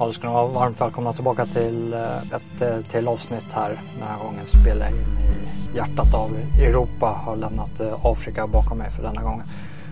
Ja, 0.00 0.06
då 0.06 0.12
ska 0.12 0.30
vara 0.30 0.46
varmt 0.46 0.80
välkomna 0.80 1.12
tillbaka 1.12 1.46
till 1.46 1.92
eh, 1.92 2.18
ett 2.18 2.60
eh, 2.60 2.80
till 2.80 3.08
avsnitt 3.08 3.46
här. 3.52 3.68
Den 3.98 4.08
här 4.08 4.18
gången 4.24 4.46
spelar 4.46 4.86
jag 4.86 4.94
in 4.94 5.18
i 5.18 5.76
hjärtat 5.76 6.14
av 6.14 6.30
Europa. 6.60 7.06
Har 7.06 7.36
lämnat 7.36 7.80
eh, 7.80 7.98
Afrika 8.02 8.46
bakom 8.46 8.78
mig 8.78 8.90
för 8.90 9.02
denna 9.02 9.22
gången. 9.22 9.46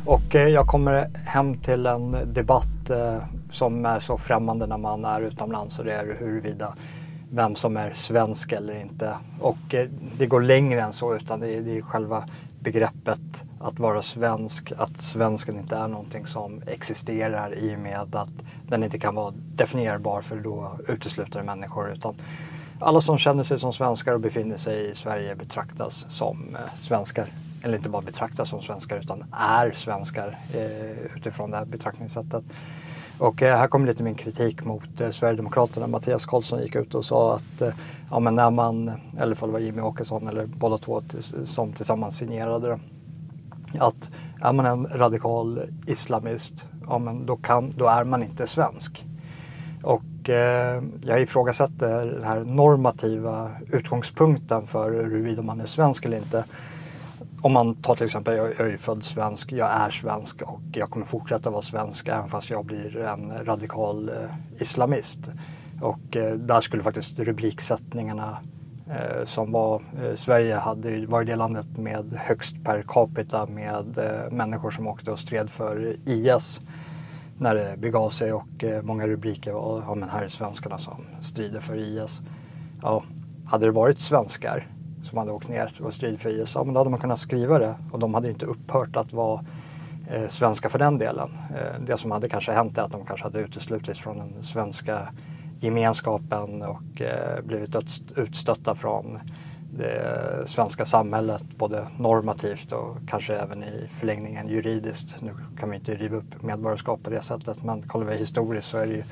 Och 0.07 0.35
jag 0.35 0.67
kommer 0.67 1.11
hem 1.27 1.59
till 1.59 1.87
en 1.87 2.17
debatt 2.33 2.91
som 3.51 3.87
är 3.87 4.01
så 4.01 4.19
främmande 4.19 4.67
när 4.67 4.79
man 4.79 5.05
är 5.05 5.21
utomlands 5.21 5.79
och 5.79 5.85
det 5.85 5.93
är 5.93 6.17
huruvida 6.19 6.75
vem 7.31 7.55
som 7.55 7.77
är 7.77 7.93
svensk 7.95 8.53
eller 8.53 8.81
inte. 8.81 9.15
Och 9.41 9.75
det 10.19 10.27
går 10.27 10.41
längre 10.41 10.81
än 10.81 10.93
så 10.93 11.17
utan 11.17 11.41
det 11.41 11.49
är 11.49 11.83
själva 11.83 12.25
begreppet 12.61 13.45
att 13.61 13.79
vara 13.79 14.03
svensk, 14.03 14.73
att 14.77 14.97
svensken 14.97 15.59
inte 15.59 15.77
är 15.77 15.89
någonting 15.89 16.27
som 16.27 16.63
existerar 16.67 17.55
i 17.59 17.75
och 17.77 17.79
med 17.79 18.15
att 18.15 18.31
den 18.69 18.85
inte 18.85 18.99
kan 18.99 19.15
vara 19.15 19.35
definierbar 19.55 20.21
för 20.21 20.37
då 20.37 20.79
utesluter 20.89 21.43
människor. 21.43 21.93
Utan 21.93 22.15
alla 22.81 23.01
som 23.01 23.19
känner 23.19 23.45
sig 23.45 23.59
som 23.59 23.73
svenskar 23.73 24.13
och 24.13 24.21
befinner 24.21 24.57
sig 24.57 24.91
i 24.91 24.95
Sverige 24.95 25.37
betraktas 25.37 26.07
som 26.09 26.57
eh, 26.57 26.81
svenskar. 26.81 27.33
Eller 27.63 27.77
inte 27.77 27.89
bara 27.89 28.03
betraktas 28.03 28.49
som 28.49 28.63
svenskar 28.63 28.97
utan 28.97 29.25
är 29.33 29.71
svenskar 29.71 30.39
eh, 30.55 31.17
utifrån 31.17 31.51
det 31.51 31.57
här 31.57 31.65
betraktningssättet. 31.65 32.45
Och 33.19 33.43
eh, 33.43 33.57
här 33.59 33.69
kommer 33.69 33.87
lite 33.87 34.03
min 34.03 34.15
kritik 34.15 34.65
mot 34.65 35.01
eh, 35.01 35.11
Sverigedemokraterna. 35.11 35.87
Mattias 35.87 36.27
Karlsson 36.27 36.63
gick 36.63 36.75
ut 36.75 36.95
och 36.95 37.05
sa 37.05 37.35
att 37.35 37.61
eh, 37.61 37.73
ja, 38.11 38.19
men 38.21 38.35
när 38.35 38.51
man, 38.51 38.93
eller 39.19 39.43
om 39.45 39.49
det 39.49 39.53
var 39.53 39.61
Jimmy 39.61 39.81
Åkesson 39.81 40.29
eller 40.29 40.47
båda 40.47 40.79
två 40.79 41.03
som 41.45 41.73
tillsammans 41.73 42.17
signerade 42.17 42.69
det. 42.69 42.79
Att 43.79 44.11
är 44.41 44.53
man 44.53 44.67
en 44.67 44.87
radikal 44.87 45.63
islamist, 45.87 46.69
ja, 46.89 46.99
men 46.99 47.27
då, 47.27 47.37
kan, 47.37 47.71
då 47.77 47.87
är 47.87 48.05
man 48.05 48.23
inte 48.23 48.47
svensk. 48.47 49.07
Och 49.83 50.31
eh, 50.31 50.83
jag 51.03 51.23
ifrågasätter 51.23 52.07
den 52.07 52.25
här 52.25 52.45
normativa 52.45 53.51
utgångspunkten 53.71 54.67
för 54.67 54.91
huruvida 54.91 55.43
man 55.43 55.61
är 55.61 55.67
svensk 55.67 56.05
eller 56.05 56.17
inte 56.17 56.45
om 57.43 57.53
man 57.53 57.75
tar 57.75 57.95
till 57.95 58.05
exempel, 58.05 58.37
jag, 58.37 58.49
jag 58.59 58.69
är 58.69 58.77
född 58.77 59.05
svensk, 59.05 59.53
jag 59.53 59.71
är 59.71 59.91
svensk 59.91 60.43
och 60.43 60.61
jag 60.73 60.91
kommer 60.91 61.07
fortsätta 61.07 61.51
vara 61.51 61.63
svensk 61.63 62.09
även 62.09 62.29
fast 62.29 62.51
jag 62.51 62.65
blir 62.65 62.97
en 62.97 63.45
radikal 63.45 64.09
eh, 64.09 64.15
islamist. 64.63 65.31
Och 65.81 66.17
eh, 66.17 66.35
där 66.35 66.61
skulle 66.61 66.83
faktiskt 66.83 67.19
rubriksättningarna 67.19 68.39
Eh, 68.91 69.25
som 69.25 69.53
var, 69.53 69.83
eh, 70.03 70.15
Sverige 70.15 70.55
hade 70.55 71.07
var 71.07 71.25
det 71.25 71.37
landet 71.37 71.67
med 71.77 72.13
högst 72.17 72.65
per 72.65 72.85
capita 72.89 73.47
med 73.47 73.99
eh, 73.99 74.33
människor 74.33 74.71
som 74.71 74.87
åkte 74.87 75.11
och 75.11 75.19
stred 75.19 75.51
för 75.51 75.97
IS 76.05 76.61
när 77.39 77.55
det 77.55 77.79
begav 77.79 78.11
sig 78.11 78.33
och 78.33 78.65
eh, 78.65 78.83
många 78.83 79.07
rubriker 79.07 79.53
var, 79.53 79.83
ja 79.87 79.95
men 79.95 80.09
här 80.09 80.23
är 80.23 80.29
svenskarna 80.29 80.79
som 80.79 81.07
strider 81.21 81.61
för 81.61 81.77
IS. 81.77 82.21
Ja, 82.83 83.03
hade 83.47 83.67
det 83.67 83.73
varit 83.73 83.99
svenskar 83.99 84.67
som 85.03 85.19
hade 85.19 85.33
åkt 85.33 85.49
ner 85.49 85.73
och 85.81 85.95
strid 85.95 86.21
för 86.21 86.31
IS, 86.31 86.55
ja, 86.55 86.65
men 86.65 86.75
då 86.75 86.81
hade 86.81 86.91
man 86.91 87.01
kunnat 87.01 87.19
skriva 87.19 87.59
det 87.59 87.75
och 87.93 87.99
de 87.99 88.15
hade 88.15 88.31
inte 88.31 88.47
upphört 88.47 88.97
att 88.97 89.13
vara 89.13 89.45
eh, 90.11 90.29
svenska 90.29 90.69
för 90.69 90.79
den 90.79 90.99
delen. 90.99 91.31
Eh, 91.51 91.81
det 91.87 91.97
som 91.97 92.11
hade 92.11 92.29
kanske 92.29 92.53
hänt 92.53 92.79
är 92.79 92.83
att 92.83 92.91
de 92.91 93.07
kanske 93.07 93.27
hade 93.27 93.41
uteslutits 93.41 94.01
från 94.01 94.19
den 94.19 94.43
svenska 94.43 95.09
gemenskapen 95.61 96.63
och 96.63 97.01
eh, 97.01 97.43
blivit 97.45 97.77
utstötta 98.17 98.75
från 98.75 99.19
det 99.77 100.43
svenska 100.47 100.85
samhället 100.85 101.45
både 101.57 101.87
normativt 101.99 102.73
och 102.73 102.97
kanske 103.09 103.37
även 103.37 103.63
i 103.63 103.89
förlängningen 103.91 104.49
juridiskt. 104.49 105.23
Nu 105.23 105.35
kan 105.61 105.71
vi 105.71 105.77
inte 105.77 105.95
riva 105.95 106.17
upp 106.17 106.43
medborgarskap 106.43 107.03
på 107.03 107.11
det 107.11 107.23
sättet 107.23 107.65
men 107.65 107.83
kollar 107.83 108.07
vi 108.07 108.17
historiskt 108.17 108.69
så 108.69 108.79
är 108.79 108.87
det 108.87 108.93
ju 108.93 109.03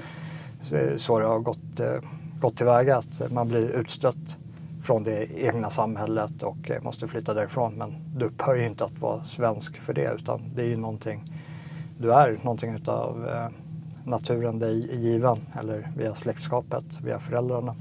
så 0.99 1.19
det 1.19 1.27
har 1.27 1.39
gått, 1.39 1.81
eh, 1.81 1.95
gått 2.41 2.57
tillväga 2.57 2.97
att 2.97 3.33
man 3.33 3.49
blir 3.49 3.69
utstött 3.69 4.37
från 4.83 5.03
det 5.03 5.43
egna 5.43 5.71
samhället 5.71 6.43
och 6.43 6.71
eh, 6.71 6.83
måste 6.83 7.07
flytta 7.07 7.35
därifrån. 7.35 7.75
Men 7.75 7.95
du 8.17 8.25
upphör 8.25 8.57
ju 8.57 8.67
inte 8.67 8.85
att 8.85 8.99
vara 8.99 9.25
svensk 9.25 9.77
för 9.77 9.95
det 9.95 10.13
utan 10.15 10.43
det 10.55 10.63
är 10.63 10.67
ju 10.67 10.77
någonting, 10.77 11.33
du 11.99 12.13
är 12.13 12.39
någonting 12.43 12.75
utav 12.75 13.29
eh, 13.29 13.49
naturen 14.07 14.59
dig 14.59 14.97
given 14.97 15.37
eller 15.61 15.93
via 15.97 16.15
släktskapet, 16.15 17.01
via 17.03 17.19
föräldrarna. 17.19 17.75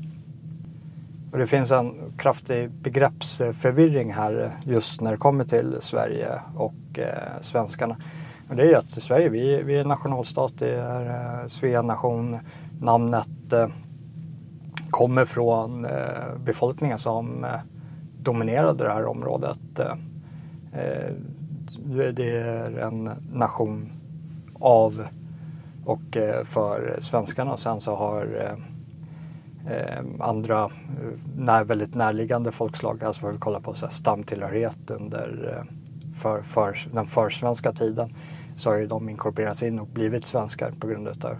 Och 1.31 1.37
det 1.37 1.47
finns 1.47 1.71
en 1.71 1.93
kraftig 2.17 2.71
begreppsförvirring 2.71 4.13
här 4.13 4.51
just 4.63 5.01
när 5.01 5.11
det 5.11 5.17
kommer 5.17 5.43
till 5.43 5.77
Sverige 5.79 6.27
och 6.55 6.99
eh, 6.99 7.41
svenskarna. 7.41 7.97
Och 8.49 8.55
det 8.55 8.63
är 8.63 8.67
ju 8.67 8.75
att 8.75 8.91
Sverige, 8.91 9.29
vi, 9.29 9.63
vi 9.63 9.77
är 9.77 9.85
nationalstat, 9.85 10.53
det 10.57 10.75
är 10.75 11.41
eh, 11.41 11.47
Svea 11.47 11.81
nation, 11.81 12.37
namnet 12.79 13.53
eh, 13.53 13.67
kommer 14.89 15.25
från 15.25 15.85
eh, 15.85 15.91
befolkningen 16.45 16.99
som 16.99 17.43
eh, 17.43 17.49
dominerade 18.19 18.83
det 18.83 18.93
här 18.93 19.05
området. 19.05 19.79
Eh, 19.79 19.91
eh 20.81 21.11
det 22.13 22.37
är 22.37 22.79
en 22.79 23.09
nation 23.33 23.91
av 24.59 25.07
och 25.85 26.17
eh, 26.17 26.43
för 26.43 26.97
svenskarna. 26.99 27.57
Sen 27.57 27.81
så 27.81 27.95
har 27.95 28.37
eh, 28.41 29.75
eh, 29.75 30.03
andra 30.19 30.69
när, 31.35 31.63
väldigt 31.63 31.95
närliggande 31.95 32.51
folkslag, 32.51 33.03
alltså 33.03 33.21
för 33.21 33.31
vi 33.31 33.37
kollar 33.37 33.59
på 33.59 33.73
så 33.73 33.85
här, 33.85 33.91
stamtillhörighet 33.91 34.91
under 34.91 35.63
för, 36.15 36.41
för, 36.41 36.77
den 36.93 37.05
försvenska 37.05 37.71
tiden 37.71 38.13
så 38.55 38.69
har 38.69 38.77
ju 38.79 38.87
de 38.87 39.09
inkorporerats 39.09 39.63
in 39.63 39.79
och 39.79 39.87
blivit 39.87 40.25
svenskar 40.25 40.71
på 40.79 40.87
grund 40.87 41.07
av 41.07 41.35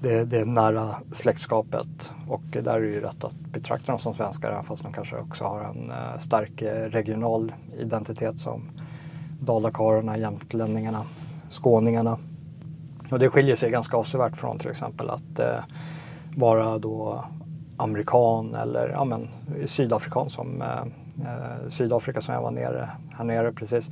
det, 0.00 0.24
det 0.24 0.44
nära 0.44 0.94
släktskapet 1.12 2.12
och 2.28 2.42
där 2.50 2.74
är 2.74 2.80
det 2.80 2.86
ju 2.86 3.00
rätt 3.00 3.24
att 3.24 3.34
betrakta 3.34 3.92
dem 3.92 3.98
som 3.98 4.14
svenskar 4.14 4.50
även 4.50 4.62
fast 4.62 4.82
de 4.82 4.92
kanske 4.92 5.16
också 5.16 5.44
har 5.44 5.60
en 5.60 5.92
stark 6.20 6.62
regional 6.92 7.52
identitet 7.78 8.38
som 8.38 8.70
dalakarlarna, 9.40 10.18
jämtlänningarna, 10.18 11.02
skåningarna. 11.50 12.18
Och 13.10 13.18
det 13.18 13.28
skiljer 13.28 13.56
sig 13.56 13.70
ganska 13.70 13.96
avsevärt 13.96 14.36
från 14.36 14.58
till 14.58 14.70
exempel 14.70 15.10
att 15.10 15.38
eh, 15.38 15.64
vara 16.36 16.78
då 16.78 17.24
amerikan 17.76 18.54
eller 18.54 18.88
ja, 18.88 19.04
men, 19.04 19.28
sydafrikan 19.66 20.30
som 20.30 20.62
eh, 20.62 20.82
eh, 21.26 21.68
Sydafrika 21.68 22.20
som 22.20 22.34
jag 22.34 22.42
var 22.42 22.50
nere 22.50 22.90
här 23.16 23.24
nere 23.24 23.52
precis. 23.52 23.90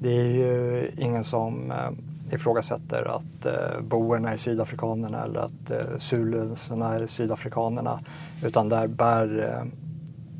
Det 0.00 0.20
är 0.20 0.28
ju 0.28 0.90
ingen 0.98 1.24
som 1.24 1.70
eh, 1.70 2.34
ifrågasätter 2.34 3.16
att 3.16 3.46
eh, 3.46 3.80
boerna 3.82 4.32
är 4.32 4.36
sydafrikanerna 4.36 5.24
eller 5.24 5.40
att 5.40 5.70
eh, 5.70 5.98
zulusarna 5.98 6.94
är 6.94 7.06
sydafrikanerna. 7.06 8.00
Utan 8.44 8.68
där 8.68 8.86
bär 8.86 9.42
eh, 9.42 9.66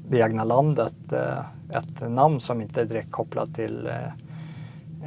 det 0.08 0.18
egna 0.18 0.44
landet 0.44 1.12
eh, 1.12 1.38
ett 1.76 2.10
namn 2.10 2.40
som 2.40 2.60
inte 2.60 2.80
är 2.80 2.84
direkt 2.84 3.10
kopplat 3.10 3.54
till 3.54 3.86
eh, 3.86 4.23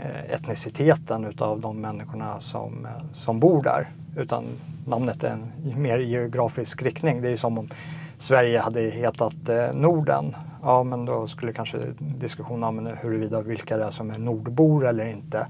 Eh, 0.02 0.34
etniciteten 0.34 1.26
utav 1.26 1.62
de 1.62 1.82
människorna 1.82 2.40
som, 2.40 2.86
eh, 2.86 2.92
som 3.14 3.40
bor 3.40 3.64
där. 3.64 3.90
Utan 4.18 4.46
namnet 4.86 5.24
är 5.24 5.30
en 5.30 5.82
mer 5.82 5.98
geografisk 5.98 6.82
riktning. 6.82 7.22
Det 7.22 7.30
är 7.30 7.36
som 7.36 7.58
om 7.58 7.70
Sverige 8.18 8.60
hade 8.60 8.82
hetat 8.82 9.50
eh, 9.50 9.74
Norden. 9.74 10.36
Ja, 10.64 10.84
men 10.84 11.06
då 11.06 11.28
skulle 11.28 11.54
kanske 11.54 11.78
diskussionen 12.00 12.64
om 12.64 12.90
huruvida 13.02 13.42
vilka 13.42 13.78
det 13.78 13.84
är 13.84 13.92
som 13.92 14.12
är 14.12 14.18
nordbor 14.18 14.88
eller 14.88 15.06
inte 15.06 15.48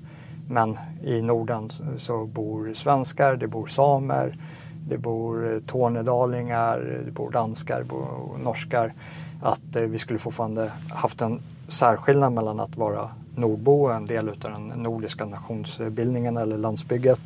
men 0.49 0.77
i 1.03 1.21
Norden 1.21 1.69
så 1.97 2.25
bor 2.25 2.73
svenskar, 2.73 3.35
det 3.35 3.47
bor 3.47 3.67
samer, 3.67 4.37
det 4.89 4.97
bor 4.97 5.61
tornedalingar, 5.67 7.01
det 7.05 7.11
bor 7.11 7.31
danskar, 7.31 7.77
det 7.79 7.85
bor 7.85 8.37
norskar. 8.43 8.93
Att 9.41 9.75
eh, 9.75 9.81
vi 9.81 9.99
skulle 9.99 10.19
fortfarande 10.19 10.71
haft 10.89 11.21
en 11.21 11.41
särskillnad 11.67 12.33
mellan 12.33 12.59
att 12.59 12.77
vara 12.77 13.09
nordbo, 13.37 13.87
en 13.87 14.05
del 14.05 14.29
av 14.29 14.35
den 14.39 14.67
nordiska 14.67 15.25
nationsbildningen 15.25 16.37
eller 16.37 16.57
landsbygget 16.57 17.19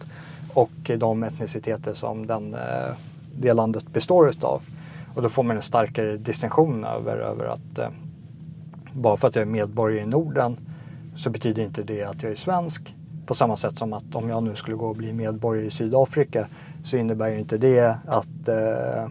och 0.53 0.91
de 0.97 1.23
etniciteter 1.23 1.93
som 1.93 2.27
den, 2.27 2.53
eh, 2.53 2.95
det 3.39 3.53
landet 3.53 3.93
består 3.93 4.29
utav. 4.29 4.61
Och 5.15 5.21
då 5.21 5.29
får 5.29 5.43
man 5.43 5.55
en 5.55 5.61
starkare 5.61 6.17
distinktion 6.17 6.83
över, 6.83 7.17
över 7.17 7.45
att 7.45 7.77
eh, 7.79 7.89
bara 8.93 9.17
för 9.17 9.27
att 9.27 9.35
jag 9.35 9.41
är 9.41 9.51
medborgare 9.51 10.01
i 10.01 10.05
Norden 10.05 10.57
så 11.15 11.29
betyder 11.29 11.63
inte 11.63 11.83
det 11.83 12.03
att 12.03 12.23
jag 12.23 12.31
är 12.31 12.35
svensk. 12.35 12.95
På 13.25 13.33
samma 13.33 13.57
sätt 13.57 13.77
som 13.77 13.93
att 13.93 14.15
om 14.15 14.29
jag 14.29 14.43
nu 14.43 14.55
skulle 14.55 14.77
gå 14.77 14.85
och 14.85 14.95
bli 14.95 15.13
medborgare 15.13 15.65
i 15.65 15.71
Sydafrika 15.71 16.47
så 16.83 16.97
innebär 16.97 17.29
ju 17.29 17.39
inte 17.39 17.57
det 17.57 17.97
att 18.07 18.47
eh, 18.47 19.07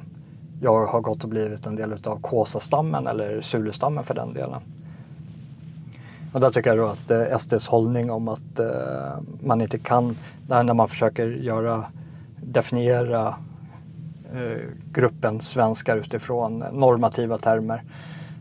jag 0.62 0.87
har 0.87 1.00
gått 1.00 1.25
och 1.25 1.31
blivit 1.31 1.67
en 1.67 1.76
del 1.76 1.93
av 1.93 2.20
Kåsa-stammen 2.20 3.06
eller 3.06 3.41
Zulu-stammen 3.41 4.05
för 4.05 4.14
den 4.14 4.35
delen. 4.35 4.61
Och 6.32 6.41
där 6.41 6.50
tycker 6.50 6.71
jag 6.71 6.79
då 6.79 6.87
att 6.87 7.11
eh, 7.11 7.38
SDs 7.38 7.69
hållning 7.69 8.11
om 8.11 8.29
att 8.29 8.59
eh, 8.59 8.67
man 9.41 9.61
inte 9.61 9.79
kan, 9.79 10.17
när, 10.49 10.62
när 10.62 10.75
man 10.75 10.88
försöker 10.88 11.27
göra, 11.27 11.85
definiera 12.43 13.29
eh, 14.35 14.61
gruppen 14.93 15.41
svenskar 15.41 15.97
utifrån 15.97 16.65
normativa 16.73 17.38
termer, 17.38 17.82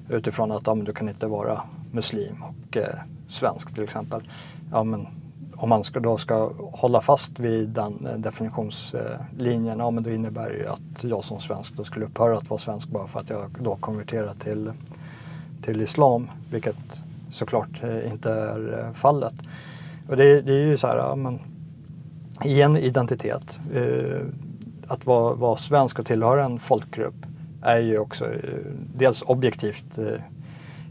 utifrån 0.09 0.51
att 0.51 0.68
ja, 0.68 0.75
du 0.75 0.94
kan 0.94 1.09
inte 1.09 1.27
vara 1.27 1.62
muslim 1.91 2.44
och 2.44 2.77
eh, 2.77 3.00
svensk 3.27 3.74
till 3.74 3.83
exempel. 3.83 4.30
Ja, 4.71 4.83
men 4.83 5.07
om 5.56 5.69
man 5.69 5.83
ska, 5.83 6.00
då 6.00 6.18
ska 6.18 6.51
hålla 6.71 7.01
fast 7.01 7.39
vid 7.39 7.69
den 7.69 8.07
eh, 8.07 8.18
definitionslinjen, 8.18 9.80
ja 9.80 9.92
men 9.92 10.03
då 10.03 10.12
innebär 10.12 10.50
det 10.50 10.57
ju 10.57 10.68
att 10.68 11.03
jag 11.03 11.24
som 11.24 11.39
svensk 11.39 11.74
då 11.74 11.83
skulle 11.83 12.06
upphöra 12.06 12.38
att 12.38 12.50
vara 12.50 12.59
svensk 12.59 12.88
bara 12.89 13.07
för 13.07 13.19
att 13.19 13.30
jag 13.30 13.51
då 13.59 13.75
konverterar 13.75 14.33
till, 14.33 14.71
till 15.62 15.81
islam, 15.81 16.30
vilket 16.51 17.03
såklart 17.31 17.84
eh, 17.84 18.12
inte 18.12 18.31
är 18.31 18.80
eh, 18.80 18.94
fallet. 18.94 19.34
Och 20.10 20.18
det, 20.18 20.42
det 20.42 20.54
är 20.54 20.66
ju 20.66 20.78
så 20.78 20.88
här, 20.88 20.98
ja, 20.98 21.16
men, 21.16 21.40
i 22.46 22.62
en 22.62 22.78
identitet, 22.78 23.60
eh, 23.74 24.22
att 24.88 25.06
vara, 25.06 25.36
vara 25.36 25.58
svensk 25.58 26.00
och 26.00 26.06
tillhöra 26.06 26.46
en 26.46 26.60
folkgrupp 26.60 27.26
är 27.62 27.80
ju 27.80 27.98
också 27.98 28.26
eh, 28.26 28.60
dels 28.96 29.22
objektivt 29.22 29.98
eh, 29.98 30.22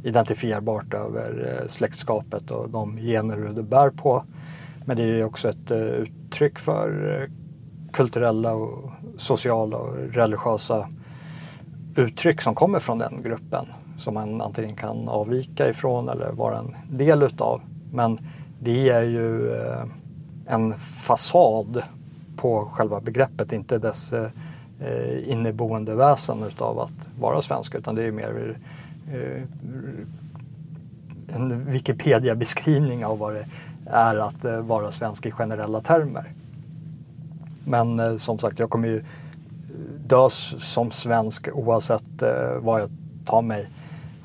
identifierbart 0.03 0.95
över 0.95 1.59
eh, 1.61 1.67
släktskapet 1.69 2.51
och 2.51 2.71
de 2.71 2.97
gener 2.97 3.53
du 3.55 3.63
bär 3.63 3.91
på. 3.91 4.25
Men 4.85 4.97
det 4.97 5.03
är 5.03 5.17
ju 5.17 5.25
också 5.25 5.49
ett 5.49 5.71
eh, 5.71 5.79
uttryck 5.79 6.59
för 6.59 7.29
kulturella, 7.93 8.53
och 8.55 8.91
sociala 9.17 9.77
och 9.77 9.97
religiösa 9.97 10.89
uttryck 11.97 12.41
som 12.41 12.55
kommer 12.55 12.79
från 12.79 12.99
den 12.99 13.23
gruppen 13.23 13.67
som 13.99 14.15
man 14.15 14.41
antingen 14.41 14.77
kan 14.77 15.09
avvika 15.09 15.69
ifrån 15.69 16.09
eller 16.09 16.33
vara 16.33 16.59
en 16.59 16.75
del 16.91 17.23
utav. 17.23 17.61
Men 17.93 18.19
det 18.61 18.89
är 18.89 19.03
ju 19.03 19.57
eh, 19.57 19.85
en 20.47 20.73
fasad 20.79 21.83
på 22.37 22.65
själva 22.65 23.01
begreppet, 23.01 23.53
inte 23.53 23.79
dess 23.79 24.13
eh, 24.13 24.31
inneboende 25.31 25.95
väsen 25.95 26.43
utav 26.43 26.81
att 26.81 26.93
vara 27.21 27.43
svensk 27.43 27.75
utan 27.75 27.95
det 27.95 28.03
är 28.03 28.13
mer 28.13 28.59
eh, 29.13 29.43
en 31.35 31.65
Wikipedia-beskrivning 31.65 33.05
av 33.05 33.19
vad 33.19 33.35
det 33.35 33.47
är 33.87 34.17
att 34.17 34.45
vara 34.67 34.93
svensk 34.93 35.27
i 35.27 35.31
generella 35.31 35.81
termer. 35.81 36.33
Men 37.65 38.19
som 38.19 38.39
sagt, 38.39 38.59
jag 38.59 38.71
kommer 38.71 38.89
ju 38.89 39.05
dö 40.07 40.31
som 40.31 40.91
svensk 40.91 41.49
oavsett 41.53 42.23
vad 42.61 42.81
jag 42.81 42.91
tar 43.25 43.43
mig 43.43 43.69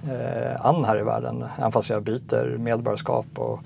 eh, 0.10 0.66
an 0.66 0.84
här 0.86 1.00
i 1.00 1.04
världen. 1.04 1.46
Även 1.58 1.72
fast 1.72 1.90
jag 1.90 2.04
byter 2.04 2.58
medborgarskap 2.58 3.26
och 3.36 3.60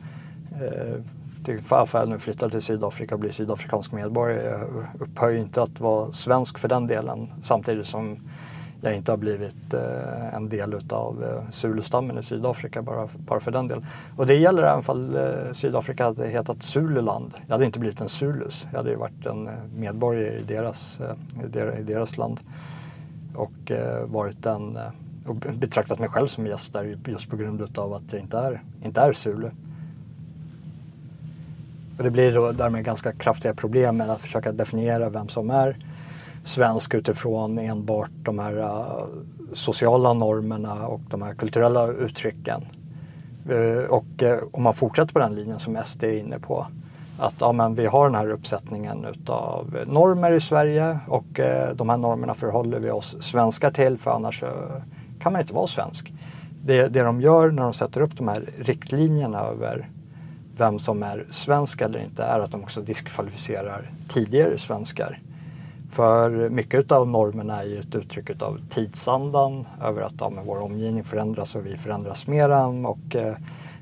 för 1.63 1.83
att 1.83 1.93
jag 1.93 2.09
nu 2.09 2.19
flyttar 2.19 2.49
till 2.49 2.61
Sydafrika 2.61 3.15
och 3.15 3.19
blir 3.19 3.31
sydafrikansk 3.31 3.91
medborgare. 3.91 4.43
Jag 4.43 4.85
upphör 4.99 5.29
ju 5.29 5.39
inte 5.39 5.61
att 5.61 5.79
vara 5.79 6.11
svensk 6.11 6.57
för 6.57 6.67
den 6.67 6.87
delen 6.87 7.27
samtidigt 7.41 7.87
som 7.87 8.17
jag 8.81 8.95
inte 8.95 9.11
har 9.11 9.17
blivit 9.17 9.73
eh, 9.73 10.35
en 10.35 10.49
del 10.49 10.73
utav 10.73 11.23
eh, 11.23 11.49
Zulu-stammen 11.51 12.17
i 12.17 12.23
Sydafrika 12.23 12.81
bara, 12.81 13.07
bara 13.17 13.39
för 13.39 13.51
den 13.51 13.67
delen. 13.67 13.85
Och 14.15 14.25
det 14.25 14.35
gäller 14.35 14.63
även 14.63 14.83
fall 14.83 15.15
eh, 15.15 15.51
Sydafrika 15.51 16.03
hade 16.03 16.27
hetat 16.27 16.63
Zululand. 16.63 17.33
Jag 17.47 17.53
hade 17.53 17.65
inte 17.65 17.79
blivit 17.79 18.01
en 18.01 18.09
Zulus. 18.09 18.67
Jag 18.71 18.77
hade 18.77 18.89
ju 18.89 18.95
varit 18.95 19.25
en 19.25 19.47
eh, 19.47 19.53
medborgare 19.75 20.27
eh, 20.27 20.41
i 20.41 20.43
deras, 20.43 20.99
i 21.79 21.83
deras 21.83 22.17
land. 22.17 22.39
Och 23.35 23.71
eh, 23.71 24.05
varit 24.05 24.45
en 24.45 24.79
och 25.27 25.35
betraktat 25.35 25.99
mig 25.99 26.09
själv 26.09 26.27
som 26.27 26.47
gäst 26.47 26.73
där 26.73 26.97
just 27.07 27.29
på 27.29 27.35
grund 27.35 27.79
av 27.79 27.93
att 27.93 28.13
jag 28.13 28.21
inte 28.21 28.37
är, 28.37 28.63
inte 28.83 29.01
är 29.01 29.13
Zulu. 29.13 29.49
Och 31.97 32.03
det 32.03 32.11
blir 32.11 32.33
då 32.33 32.51
därmed 32.51 32.85
ganska 32.85 33.11
kraftiga 33.11 33.53
problem 33.53 33.97
med 33.97 34.09
att 34.09 34.21
försöka 34.21 34.51
definiera 34.51 35.09
vem 35.09 35.27
som 35.27 35.49
är 35.49 35.77
svensk 36.43 36.93
utifrån 36.93 37.59
enbart 37.59 38.11
de 38.23 38.39
här 38.39 38.57
uh, 38.57 39.05
sociala 39.53 40.13
normerna 40.13 40.87
och 40.87 41.01
de 41.09 41.21
här 41.21 41.33
kulturella 41.33 41.87
uttrycken. 41.87 42.65
Uh, 43.49 43.83
och 43.83 44.23
uh, 44.23 44.37
om 44.51 44.63
man 44.63 44.73
fortsätter 44.73 45.13
på 45.13 45.19
den 45.19 45.35
linjen 45.35 45.59
som 45.59 45.77
SD 45.85 46.03
är 46.03 46.19
inne 46.19 46.39
på 46.39 46.67
att 47.19 47.35
ja, 47.39 47.51
men 47.51 47.75
vi 47.75 47.85
har 47.85 48.05
den 48.05 48.15
här 48.15 48.29
uppsättningen 48.29 49.05
utav 49.05 49.77
normer 49.87 50.31
i 50.31 50.41
Sverige 50.41 50.99
och 51.07 51.39
eh, 51.39 51.75
de 51.75 51.89
här 51.89 51.97
normerna 51.97 52.33
förhåller 52.33 52.79
vi 52.79 52.91
oss 52.91 53.15
svenskar 53.19 53.71
till 53.71 53.97
för 53.97 54.11
annars 54.11 54.43
kan 55.27 55.33
man 55.33 55.41
inte 55.41 55.53
vara 55.53 55.67
svensk. 55.67 56.13
Det, 56.65 56.87
det 56.87 57.03
de 57.03 57.21
gör 57.21 57.51
när 57.51 57.63
de 57.63 57.73
sätter 57.73 58.01
upp 58.01 58.17
de 58.17 58.27
här 58.27 58.49
riktlinjerna 58.57 59.39
över 59.39 59.89
vem 60.57 60.79
som 60.79 61.03
är 61.03 61.25
svensk 61.29 61.81
eller 61.81 61.99
inte 61.99 62.23
är 62.23 62.39
att 62.39 62.51
de 62.51 62.63
också 62.63 62.81
diskvalificerar 62.81 63.91
tidigare 64.07 64.57
svenskar. 64.57 65.19
För 65.89 66.49
mycket 66.49 66.91
av 66.91 67.07
normerna 67.07 67.61
är 67.61 67.65
ju 67.65 67.79
ett 67.79 67.95
uttryck 67.95 68.41
av 68.41 68.59
tidsandan 68.69 69.67
över 69.83 70.01
att 70.01 70.13
ja, 70.19 70.31
vår 70.45 70.61
omgivning 70.61 71.03
förändras 71.03 71.55
och 71.55 71.65
vi 71.65 71.75
förändras 71.75 72.27
mer 72.27 72.49
än 72.49 72.85
och 72.85 73.15
eh, 73.15 73.35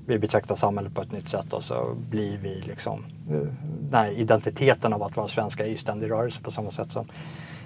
vi 0.06 0.19
betraktar 0.19 0.56
samhället 0.56 0.95
på 0.95 1.01
ett 1.01 1.12
nytt 1.12 1.27
sätt 1.27 1.53
och 1.53 1.63
så 1.63 1.95
blir 2.09 2.38
vi 2.38 2.62
liksom 2.62 3.06
eh, 3.30 3.47
den 3.80 3.94
här 3.94 4.12
identiteten 4.12 4.94
av 4.94 5.03
att 5.03 5.18
vara 5.18 5.27
svenska 5.27 5.65
är 5.65 5.69
ju 5.69 5.77
ständig 5.77 6.12
rörelse 6.12 6.42
på 6.42 6.51
samma 6.51 6.71
sätt 6.71 6.92
som 6.92 7.06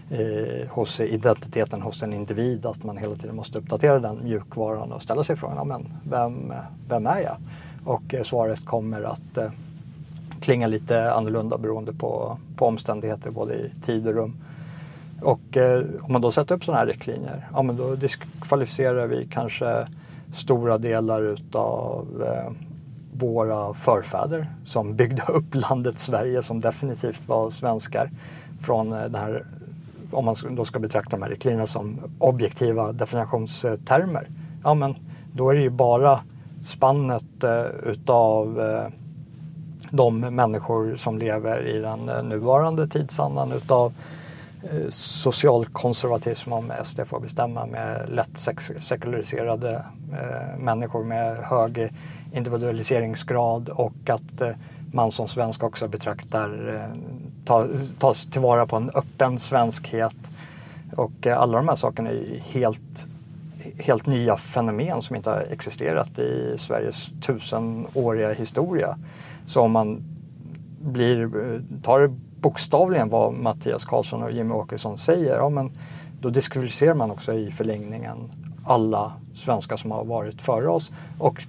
eh, 0.09 0.67
hos 0.69 0.99
identiteten 0.99 1.81
hos 1.81 2.03
en 2.03 2.13
individ 2.13 2.65
att 2.65 2.83
man 2.83 2.97
hela 2.97 3.15
tiden 3.15 3.35
måste 3.35 3.57
uppdatera 3.57 3.99
den 3.99 4.23
mjukvaran 4.23 4.91
och 4.91 5.01
ställa 5.01 5.23
sig 5.23 5.35
frågan, 5.35 5.67
men 5.67 5.93
vem, 6.09 6.53
vem 6.89 7.07
är 7.07 7.19
jag? 7.19 7.37
Och 7.85 8.13
eh, 8.13 8.23
svaret 8.23 8.65
kommer 8.65 9.01
att 9.01 9.37
eh, 9.37 9.51
klinga 10.41 10.67
lite 10.67 11.13
annorlunda 11.13 11.57
beroende 11.57 11.93
på, 11.93 12.37
på 12.55 12.65
omständigheter 12.65 13.31
både 13.31 13.53
i 13.53 13.71
tid 13.85 14.07
och 14.07 14.13
rum. 14.13 14.35
Och 15.21 15.57
eh, 15.57 15.83
om 16.01 16.13
man 16.13 16.21
då 16.21 16.31
sätter 16.31 16.55
upp 16.55 16.63
sådana 16.63 16.79
här 16.79 16.87
riktlinjer, 16.87 17.47
ja 17.53 17.61
men 17.61 17.75
då 17.75 17.95
diskvalificerar 17.95 19.07
vi 19.07 19.27
kanske 19.31 19.87
stora 20.33 20.77
delar 20.77 21.21
utav 21.21 22.23
eh, 22.25 22.51
våra 23.13 23.73
förfäder 23.73 24.47
som 24.65 24.95
byggde 24.95 25.23
upp 25.23 25.45
landet 25.55 25.99
Sverige 25.99 26.43
som 26.43 26.59
definitivt 26.59 27.27
var 27.27 27.49
svenskar 27.49 28.09
från 28.61 28.93
eh, 28.93 29.15
här, 29.15 29.45
om 30.11 30.25
man 30.25 30.35
då 30.49 30.65
ska 30.65 30.79
betrakta 30.79 31.17
de 31.17 31.23
här 31.23 31.29
riktlinjerna 31.29 31.67
som 31.67 31.99
objektiva 32.19 32.91
definitionstermer. 32.91 34.27
Ja 34.63 34.73
men 34.73 34.95
då 35.33 35.49
är 35.49 35.55
det 35.55 35.61
ju 35.61 35.69
bara 35.69 36.19
spannet 36.63 37.43
eh, 37.43 37.65
utav 37.83 38.61
eh, 38.61 38.87
de 39.89 40.19
människor 40.19 40.95
som 40.95 41.17
lever 41.17 41.67
i 41.67 41.79
den 41.79 42.09
eh, 42.09 42.23
nuvarande 42.23 42.87
tidsandan 42.87 43.51
utav 43.51 43.93
eh, 44.63 44.89
socialkonservatism 44.89 46.53
om 46.53 46.71
SD 46.83 46.99
får 47.05 47.19
bestämma 47.19 47.65
med 47.65 48.09
lätt 48.09 48.49
sekulariserade 48.79 49.85
eh, 50.11 50.59
människor 50.59 51.03
med 51.03 51.37
hög 51.37 51.89
individualiseringsgrad 52.33 53.69
och 53.69 54.09
att 54.09 54.41
eh, 54.41 54.51
man 54.91 55.11
som 55.11 55.27
svensk 55.27 55.63
också 55.63 55.87
betraktar, 55.87 56.75
eh, 57.45 57.65
tas 57.99 58.25
tillvara 58.25 58.65
på 58.65 58.75
en 58.75 58.89
öppen 58.89 59.39
svenskhet. 59.39 60.31
Och 60.95 61.27
eh, 61.27 61.41
alla 61.41 61.57
de 61.57 61.67
här 61.67 61.75
sakerna 61.75 62.09
är 62.09 62.39
helt 62.39 63.07
helt 63.79 64.05
nya 64.05 64.37
fenomen 64.37 65.01
som 65.01 65.15
inte 65.15 65.29
har 65.29 65.45
existerat 65.51 66.19
i 66.19 66.55
Sveriges 66.57 67.11
tusenåriga 67.21 68.33
historia. 68.33 68.97
Så 69.45 69.61
om 69.61 69.71
man 69.71 70.03
blir, 70.81 71.21
eh, 71.23 71.81
tar 71.83 71.99
det 71.99 72.07
bokstavligen 72.41 73.09
vad 73.09 73.33
Mattias 73.33 73.85
Karlsson 73.85 74.23
och 74.23 74.31
Jimmy 74.31 74.53
Åkesson 74.53 74.97
säger, 74.97 75.35
ja, 75.35 75.49
men 75.49 75.71
då 76.21 76.29
diskvalificerar 76.29 76.93
man 76.93 77.11
också 77.11 77.33
i 77.33 77.51
förlängningen 77.51 78.31
alla 78.63 79.13
svenskar 79.33 79.77
som 79.77 79.91
har 79.91 80.05
varit 80.05 80.41
före 80.41 80.67
oss 80.67 80.91
och 81.19 81.45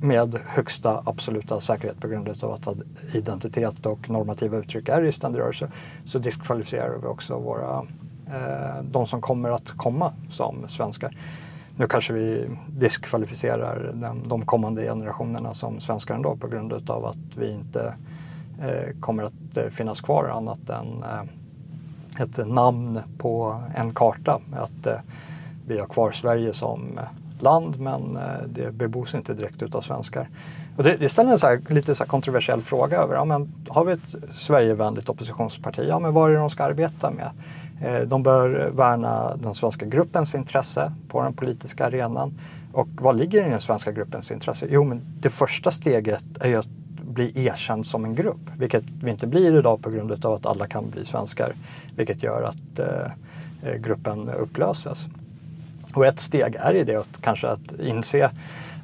med 0.00 0.34
högsta 0.46 1.02
absoluta 1.06 1.60
säkerhet 1.60 2.00
på 2.00 2.08
grund 2.08 2.28
av 2.42 2.52
att 2.52 2.68
identitet 3.14 3.86
och 3.86 4.10
normativa 4.10 4.56
uttryck 4.58 4.88
är 4.88 5.04
i 5.04 5.12
ständig 5.12 5.40
rörelse 5.40 5.70
så 6.04 6.18
diskvalificerar 6.18 6.98
vi 7.02 7.06
också 7.06 7.38
våra, 7.38 7.86
eh, 8.26 8.82
de 8.82 9.06
som 9.06 9.20
kommer 9.20 9.50
att 9.50 9.68
komma 9.68 10.12
som 10.30 10.68
svenskar. 10.68 11.16
Nu 11.76 11.86
kanske 11.86 12.12
vi 12.12 12.50
diskvalificerar 12.68 13.90
den, 13.94 14.22
de 14.22 14.46
kommande 14.46 14.82
generationerna 14.82 15.54
som 15.54 15.80
svenskar 15.80 16.14
ändå 16.14 16.36
på 16.36 16.48
grund 16.48 16.90
av 16.90 17.04
att 17.04 17.36
vi 17.36 17.52
inte 17.52 17.94
eh, 18.60 19.00
kommer 19.00 19.22
att 19.22 19.56
eh, 19.56 19.66
finnas 19.66 20.00
kvar 20.00 20.28
annat 20.28 20.70
än 20.70 21.02
eh, 21.02 22.22
ett 22.22 22.48
namn 22.48 23.00
på 23.18 23.62
en 23.74 23.90
karta. 23.90 24.40
Att 24.52 24.86
eh, 24.86 25.00
vi 25.66 25.78
har 25.78 25.86
kvar 25.86 26.12
Sverige 26.12 26.52
som 26.52 26.98
eh, 26.98 27.04
land 27.42 27.80
men 27.80 28.16
eh, 28.16 28.22
det 28.48 28.72
bebos 28.72 29.14
inte 29.14 29.34
direkt 29.34 29.62
utav 29.62 29.80
svenskar. 29.80 30.28
Och 30.76 30.84
det, 30.84 30.96
det 30.96 31.08
ställer 31.08 31.32
en 31.32 31.38
så 31.38 31.46
här, 31.46 31.60
lite 31.68 31.94
så 31.94 32.04
kontroversiell 32.04 32.60
fråga 32.60 32.98
över, 32.98 33.14
ja, 33.14 33.24
men 33.24 33.52
har 33.68 33.84
vi 33.84 33.92
ett 33.92 34.16
Sverigevänligt 34.34 35.08
oppositionsparti, 35.08 35.86
ja 35.88 35.98
men 35.98 36.14
vad 36.14 36.30
är 36.30 36.34
det 36.34 36.40
de 36.40 36.50
ska 36.50 36.64
arbeta 36.64 37.10
med? 37.10 37.30
Eh, 37.80 38.00
de 38.00 38.22
bör 38.22 38.70
värna 38.70 39.36
den 39.36 39.54
svenska 39.54 39.86
gruppens 39.86 40.34
intresse 40.34 40.92
på 41.08 41.22
den 41.22 41.34
politiska 41.34 41.86
arenan. 41.86 42.38
Och 42.72 42.88
vad 42.92 43.16
ligger 43.16 43.46
i 43.46 43.50
den 43.50 43.60
svenska 43.60 43.92
gruppens 43.92 44.30
intresse? 44.30 44.66
Jo, 44.70 44.84
men 44.84 45.02
det 45.20 45.30
första 45.30 45.70
steget 45.70 46.24
är 46.40 46.48
ju 46.48 46.56
att 46.56 46.68
bli 47.02 47.46
erkänd 47.46 47.86
som 47.86 48.04
en 48.04 48.14
grupp, 48.14 48.50
vilket 48.58 48.84
vi 49.02 49.10
inte 49.10 49.26
blir 49.26 49.58
idag 49.58 49.82
på 49.82 49.90
grund 49.90 50.24
av 50.24 50.32
att 50.32 50.46
alla 50.46 50.66
kan 50.66 50.90
bli 50.90 51.04
svenskar, 51.04 51.52
vilket 51.96 52.22
gör 52.22 52.42
att 52.42 52.78
eh, 52.78 53.12
eh 53.62 53.76
gruppen 53.76 54.28
upplöses. 54.28 55.06
Och 55.94 56.06
ett 56.06 56.20
steg 56.20 56.54
är 56.54 56.74
i 56.74 56.84
det 56.84 56.96
att 56.96 57.20
kanske 57.20 57.48
att 57.48 57.80
inse 57.80 58.30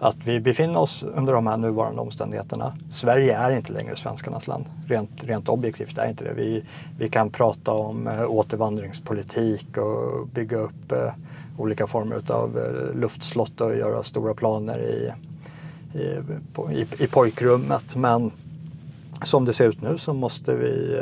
att 0.05 0.17
vi 0.25 0.41
befinner 0.41 0.79
oss 0.79 1.03
under 1.03 1.33
de 1.33 1.47
här 1.47 1.57
nuvarande 1.57 2.01
omständigheterna. 2.01 2.73
Sverige 2.91 3.37
är 3.37 3.53
inte 3.53 3.73
längre 3.73 3.97
svenskarnas 3.97 4.47
land. 4.47 4.65
Rent, 4.87 5.25
rent 5.25 5.49
objektivt 5.49 5.99
är 5.99 6.09
inte 6.09 6.25
det. 6.25 6.35
Vi, 6.35 6.65
vi 6.99 7.09
kan 7.09 7.31
prata 7.31 7.73
om 7.73 8.07
eh, 8.07 8.31
återvandringspolitik 8.31 9.77
och 9.77 10.27
bygga 10.27 10.59
upp 10.59 10.93
eh, 10.93 11.13
olika 11.59 11.87
former 11.87 12.23
av 12.29 12.59
eh, 12.59 13.01
luftslott 13.01 13.61
och 13.61 13.77
göra 13.77 14.03
stora 14.03 14.35
planer 14.35 14.79
i, 14.79 15.13
i, 15.99 16.19
på, 16.55 16.73
i, 16.73 16.87
i 16.99 17.07
pojkrummet. 17.07 17.97
Men 17.97 18.31
som 19.23 19.45
det 19.45 19.53
ser 19.53 19.69
ut 19.69 19.83
nu 19.83 19.99
så 19.99 20.15
måste 20.15 20.55
vi 20.55 21.01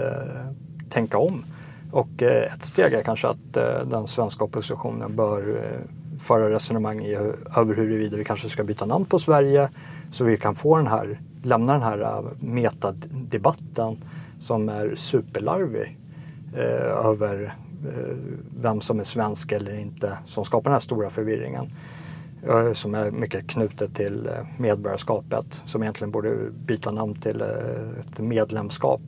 tänka 0.89 1.19
om. 1.19 1.45
Och 1.93 2.23
eh, 2.23 2.55
ett 2.55 2.63
steg 2.63 2.93
är 2.93 3.03
kanske 3.03 3.29
att 3.29 3.57
eh, 3.57 3.87
den 3.87 4.07
svenska 4.07 4.45
oppositionen 4.45 5.17
bör 5.17 5.57
eh, 5.57 6.03
föra 6.19 6.51
resonemang 6.51 7.05
i, 7.05 7.15
över 7.57 7.75
huruvida 7.75 8.17
vi 8.17 8.25
kanske 8.25 8.49
ska 8.49 8.65
byta 8.65 8.87
namn 8.87 9.05
på 9.05 9.19
Sverige 9.19 9.69
så 10.13 10.25
vi 10.25 10.37
kan 10.37 10.55
få 10.55 10.77
den 10.77 10.87
här, 10.87 11.21
lämna 11.43 11.73
den 11.73 11.83
här 11.83 12.25
metadebatten 12.41 14.05
som 14.41 14.69
är 14.69 14.95
superlarvig 14.95 15.99
eh, 16.57 17.07
över 17.07 17.55
eh, 17.85 18.17
vem 18.61 18.81
som 18.81 19.01
är 19.01 19.05
svensk 19.05 19.53
eller 19.53 19.79
inte 19.79 20.19
som 20.25 20.45
skapar 20.45 20.71
den 20.71 20.73
här 20.73 20.81
stora 20.81 21.11
förvirringen. 21.11 21.73
Eh, 22.49 22.73
som 22.73 22.95
är 22.95 23.11
mycket 23.11 23.49
knutet 23.49 23.95
till 23.95 24.31
medborgarskapet 24.59 25.63
som 25.65 25.83
egentligen 25.83 26.11
borde 26.11 26.51
byta 26.67 26.91
namn 26.91 27.15
till 27.15 27.41
ett 28.01 28.19
medlemskap. 28.19 29.01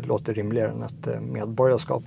Det 0.00 0.06
låter 0.06 0.34
rimligare 0.34 0.70
än 0.70 0.82
ett 0.82 1.22
medborgarskap. 1.22 2.02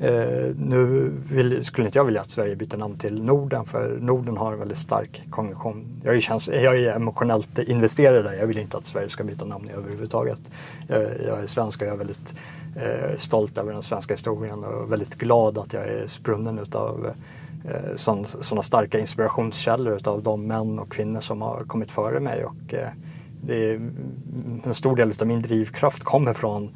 Eh, 0.00 0.54
nu 0.56 1.12
vill, 1.30 1.64
skulle 1.64 1.86
inte 1.86 1.98
jag 1.98 2.04
vilja 2.04 2.20
att 2.20 2.30
Sverige 2.30 2.56
byter 2.56 2.76
namn 2.76 2.98
till 2.98 3.22
Norden 3.22 3.64
för 3.64 3.98
Norden 4.00 4.36
har 4.36 4.52
en 4.52 4.58
väldigt 4.58 4.78
stark 4.78 5.22
konvention. 5.30 6.00
Jag 6.04 6.16
är, 6.16 6.20
käns 6.20 6.48
jag 6.48 6.78
är 6.78 6.92
emotionellt 6.92 7.58
investerad 7.58 8.24
där. 8.24 8.32
Jag 8.32 8.46
vill 8.46 8.58
inte 8.58 8.76
att 8.76 8.86
Sverige 8.86 9.08
ska 9.08 9.24
byta 9.24 9.44
namn 9.44 9.68
överhuvudtaget. 9.68 10.40
Jag, 10.88 11.02
jag 11.02 11.42
är 11.42 11.46
svensk 11.46 11.82
och 11.82 11.86
jag 11.86 11.94
är 11.94 11.98
väldigt 11.98 12.34
eh, 12.76 13.16
stolt 13.16 13.58
över 13.58 13.72
den 13.72 13.82
svenska 13.82 14.14
historien 14.14 14.64
och 14.64 14.92
väldigt 14.92 15.14
glad 15.14 15.58
att 15.58 15.72
jag 15.72 15.88
är 15.88 16.06
sprunnen 16.06 16.58
utav 16.58 17.12
eh, 17.64 17.94
sådana 17.94 18.62
starka 18.62 18.98
inspirationskällor 18.98 19.96
utav 19.96 20.22
de 20.22 20.46
män 20.46 20.78
och 20.78 20.92
kvinnor 20.92 21.20
som 21.20 21.42
har 21.42 21.60
kommit 21.60 21.90
före 21.90 22.20
mig. 22.20 22.44
Och, 22.44 22.74
eh, 22.74 22.88
det 23.42 23.70
är, 23.70 23.90
en 24.64 24.74
stor 24.74 24.96
del 24.96 25.12
av 25.20 25.26
min 25.26 25.42
drivkraft 25.42 26.04
kommer 26.04 26.32
från 26.32 26.70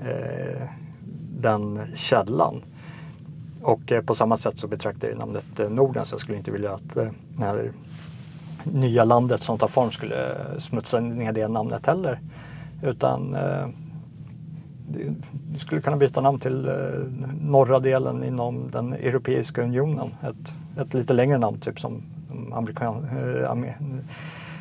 eh, 0.00 0.68
den 1.40 1.80
källan. 1.94 2.62
Och 3.62 3.92
eh, 3.92 4.02
på 4.02 4.14
samma 4.14 4.36
sätt 4.36 4.58
så 4.58 4.68
betraktar 4.68 5.08
jag 5.08 5.18
namnet 5.18 5.60
eh, 5.60 5.70
Norden 5.70 6.04
så 6.04 6.14
jag 6.14 6.20
skulle 6.20 6.38
inte 6.38 6.50
vilja 6.50 6.72
att 6.72 6.96
eh, 6.96 7.08
det 7.36 7.44
här 7.44 7.72
nya 8.64 9.04
landet 9.04 9.42
som 9.42 9.58
tar 9.58 9.68
form 9.68 9.90
skulle 9.90 10.36
smutsa 10.58 11.00
ner 11.00 11.32
det 11.32 11.48
namnet 11.48 11.86
heller. 11.86 12.20
Utan 12.82 13.36
du 15.52 15.58
skulle 15.58 15.80
kunna 15.80 15.96
byta 15.96 16.20
namn 16.20 16.38
till 16.38 16.70
norra 17.40 17.80
delen 17.80 18.24
inom 18.24 18.70
den 18.70 18.92
Europeiska 18.92 19.62
unionen. 19.62 20.14
Ett, 20.22 20.54
ett 20.80 20.94
lite 20.94 21.12
längre 21.12 21.38
namn, 21.38 21.60
typ 21.60 21.80
som 21.80 22.02
amerikan, 22.52 23.06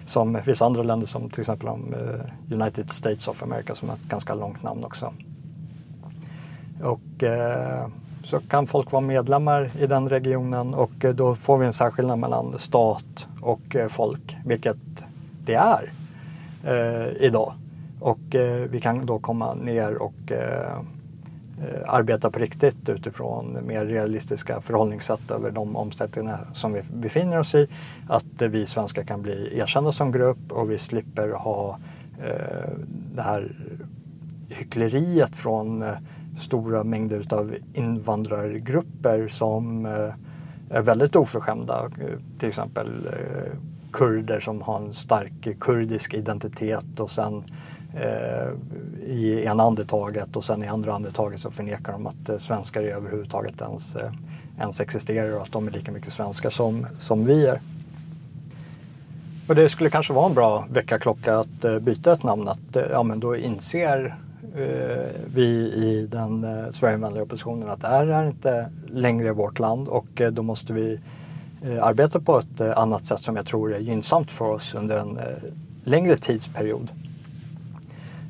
som 0.05 0.39
vissa 0.45 0.65
andra 0.65 0.83
länder 0.83 1.07
som 1.07 1.29
till 1.29 1.39
exempel 1.39 1.69
United 2.51 2.91
States 2.91 3.27
of 3.27 3.43
America 3.43 3.75
som 3.75 3.89
är 3.89 3.93
ett 3.93 4.09
ganska 4.09 4.33
långt 4.33 4.63
namn 4.63 4.83
också. 4.83 5.13
Och 6.85 7.23
eh, 7.23 7.87
så 8.23 8.39
kan 8.39 8.67
folk 8.67 8.91
vara 8.91 9.01
medlemmar 9.01 9.71
i 9.79 9.87
den 9.87 10.09
regionen 10.09 10.73
och 10.73 11.05
eh, 11.05 11.15
då 11.15 11.35
får 11.35 11.57
vi 11.57 11.65
en 11.65 11.73
särskillnad 11.73 12.19
mellan 12.19 12.59
stat 12.59 13.27
och 13.41 13.75
eh, 13.75 13.87
folk, 13.87 14.37
vilket 14.45 14.77
det 15.45 15.53
är 15.53 15.91
eh, 16.63 17.25
idag. 17.25 17.53
Och 17.99 18.35
eh, 18.35 18.69
vi 18.69 18.79
kan 18.79 19.05
då 19.05 19.19
komma 19.19 19.53
ner 19.53 20.01
och 20.01 20.31
eh, 20.31 20.77
eh 21.61 21.93
arbeta 21.93 22.31
på 22.31 22.39
riktigt 22.39 22.89
utifrån 22.89 23.57
mer 23.67 23.85
realistiska 23.85 24.61
förhållningssätt 24.61 25.31
över 25.31 25.51
de 25.51 25.75
omställningar 25.75 26.47
som 26.53 26.73
vi 26.73 26.81
befinner 26.93 27.39
oss 27.39 27.55
i. 27.55 27.67
Att 28.09 28.41
vi 28.41 28.65
svenskar 28.65 29.03
kan 29.03 29.21
bli 29.21 29.59
erkända 29.59 29.91
som 29.91 30.11
grupp 30.11 30.51
och 30.51 30.71
vi 30.71 30.77
slipper 30.77 31.29
ha 31.29 31.77
det 33.15 33.21
här 33.21 33.51
hyckleriet 34.49 35.35
från 35.35 35.83
stora 36.37 36.83
mängder 36.83 37.33
av 37.33 37.55
invandrargrupper 37.73 39.27
som 39.27 39.85
eh, 39.85 40.13
är 40.69 40.81
väldigt 40.81 41.15
oförskämda. 41.15 41.91
Till 42.39 42.49
exempel 42.49 43.07
eh, 43.07 43.57
kurder 43.91 44.39
som 44.39 44.61
har 44.61 44.77
en 44.77 44.93
stark 44.93 45.59
kurdisk 45.59 46.13
identitet 46.13 46.99
och 46.99 47.11
sen 47.11 47.43
eh, 47.93 48.49
i 49.05 49.43
ena 49.45 49.63
andetaget 49.63 50.35
och 50.35 50.43
sen 50.43 50.63
i 50.63 50.67
andra 50.67 50.93
andetaget 50.93 51.39
så 51.39 51.51
förnekar 51.51 51.91
de 51.91 52.07
att 52.07 52.29
eh, 52.29 52.37
svenskar 52.37 52.81
överhuvudtaget 52.81 53.61
ens, 53.61 53.95
ens 54.59 54.79
existerar 54.79 55.35
och 55.35 55.41
att 55.41 55.51
de 55.51 55.67
är 55.67 55.71
lika 55.71 55.91
mycket 55.91 56.13
svenskar 56.13 56.49
som, 56.49 56.87
som 56.97 57.25
vi 57.25 57.47
är. 57.47 57.61
Och 59.47 59.55
det 59.55 59.69
skulle 59.69 59.89
kanske 59.89 60.13
vara 60.13 60.25
en 60.25 60.33
bra 60.33 60.65
väckarklocka 60.69 61.39
att 61.39 61.81
byta 61.81 62.13
ett 62.13 62.23
namn. 62.23 62.47
Att 62.47 62.77
ja, 62.91 63.03
men 63.03 63.19
då 63.19 63.35
inser 63.35 64.15
Eh, 64.57 65.09
vi 65.33 65.45
i 65.73 66.07
den 66.11 66.43
eh, 66.43 66.69
Sverigevänliga 66.71 67.23
oppositionen 67.23 67.69
att 67.69 67.81
det 67.81 67.87
här 67.87 68.07
är 68.07 68.27
inte 68.27 68.69
längre 68.87 69.31
vårt 69.31 69.59
land 69.59 69.87
och 69.87 70.21
eh, 70.21 70.31
då 70.31 70.43
måste 70.43 70.73
vi 70.73 70.99
eh, 71.63 71.83
arbeta 71.83 72.19
på 72.19 72.39
ett 72.39 72.61
eh, 72.61 72.77
annat 72.77 73.05
sätt 73.05 73.19
som 73.19 73.35
jag 73.35 73.45
tror 73.45 73.73
är 73.73 73.79
gynnsamt 73.79 74.31
för 74.31 74.45
oss 74.45 74.75
under 74.75 74.97
en 74.97 75.17
eh, 75.17 75.23
längre 75.83 76.15
tidsperiod. 76.15 76.91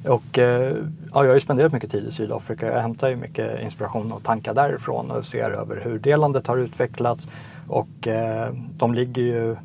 Och 0.08 0.40
eh, 0.40 0.76
ja, 1.14 1.24
jag 1.24 1.28
har 1.28 1.34
ju 1.34 1.40
spenderat 1.40 1.74
mycket 1.74 1.92
tid 1.92 2.08
i 2.08 2.12
Sydafrika. 2.12 2.74
Jag 2.74 2.82
hämtar 2.82 3.10
ju 3.10 3.16
mycket 3.16 3.62
inspiration 3.62 4.12
och 4.12 4.24
tankar 4.24 4.54
därifrån 4.54 5.12
och 5.12 5.26
ser 5.26 5.50
över 5.52 5.82
hur 5.84 6.00
det 6.00 6.18
landet 6.18 6.48
har 6.48 6.58
utvecklats. 6.58 7.28
Och 7.68 8.08
eh, 8.08 8.54
de 8.78 8.94
ligger 8.94 9.22
ju 9.22 9.56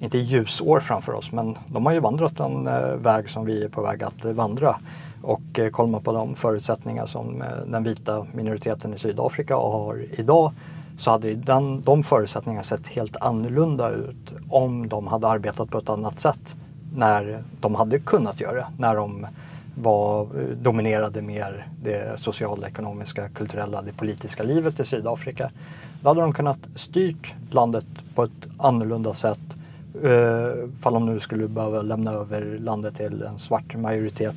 inte 0.00 0.18
ljusår 0.18 0.80
framför 0.80 1.12
oss 1.12 1.32
men 1.32 1.58
de 1.66 1.86
har 1.86 1.92
ju 1.92 2.00
vandrat 2.00 2.40
en 2.40 2.64
väg 3.02 3.30
som 3.30 3.44
vi 3.44 3.64
är 3.64 3.68
på 3.68 3.82
väg 3.82 4.02
att 4.02 4.24
vandra. 4.24 4.76
Och 5.22 5.58
eh, 5.58 5.70
kollar 5.70 5.90
man 5.90 6.02
på 6.02 6.12
de 6.12 6.34
förutsättningar 6.34 7.06
som 7.06 7.42
eh, 7.42 7.48
den 7.66 7.84
vita 7.84 8.26
minoriteten 8.32 8.94
i 8.94 8.98
Sydafrika 8.98 9.54
har 9.54 10.04
idag 10.18 10.52
så 10.98 11.10
hade 11.10 11.34
den, 11.34 11.82
de 11.82 12.02
förutsättningarna 12.02 12.62
sett 12.62 12.86
helt 12.86 13.16
annorlunda 13.16 13.90
ut 13.90 14.32
om 14.50 14.88
de 14.88 15.06
hade 15.06 15.28
arbetat 15.28 15.70
på 15.70 15.78
ett 15.78 15.88
annat 15.88 16.18
sätt 16.18 16.56
när 16.94 17.42
de 17.60 17.74
hade 17.74 17.98
kunnat 17.98 18.40
göra 18.40 18.66
när 18.78 18.94
de 18.94 19.26
var, 19.74 20.22
eh, 20.22 20.56
dominerade 20.62 21.22
mer 21.22 21.68
det 21.82 22.20
sociala, 22.20 22.68
ekonomiska, 22.68 23.28
kulturella, 23.28 23.82
det 23.82 23.92
politiska 23.92 24.42
livet 24.42 24.80
i 24.80 24.84
Sydafrika. 24.84 25.50
Då 26.02 26.08
hade 26.08 26.20
de 26.20 26.32
kunnat 26.32 26.58
styrt 26.74 27.34
landet 27.50 27.86
på 28.14 28.22
ett 28.22 28.48
annorlunda 28.58 29.14
sätt 29.14 29.40
Uh, 30.04 30.68
fall 30.78 30.92
de 30.92 31.06
nu 31.06 31.20
skulle 31.20 31.48
behöva 31.48 31.82
lämna 31.82 32.12
över 32.12 32.58
landet 32.58 32.94
till 32.94 33.22
en 33.22 33.38
svart 33.38 33.76
majoritet 33.76 34.36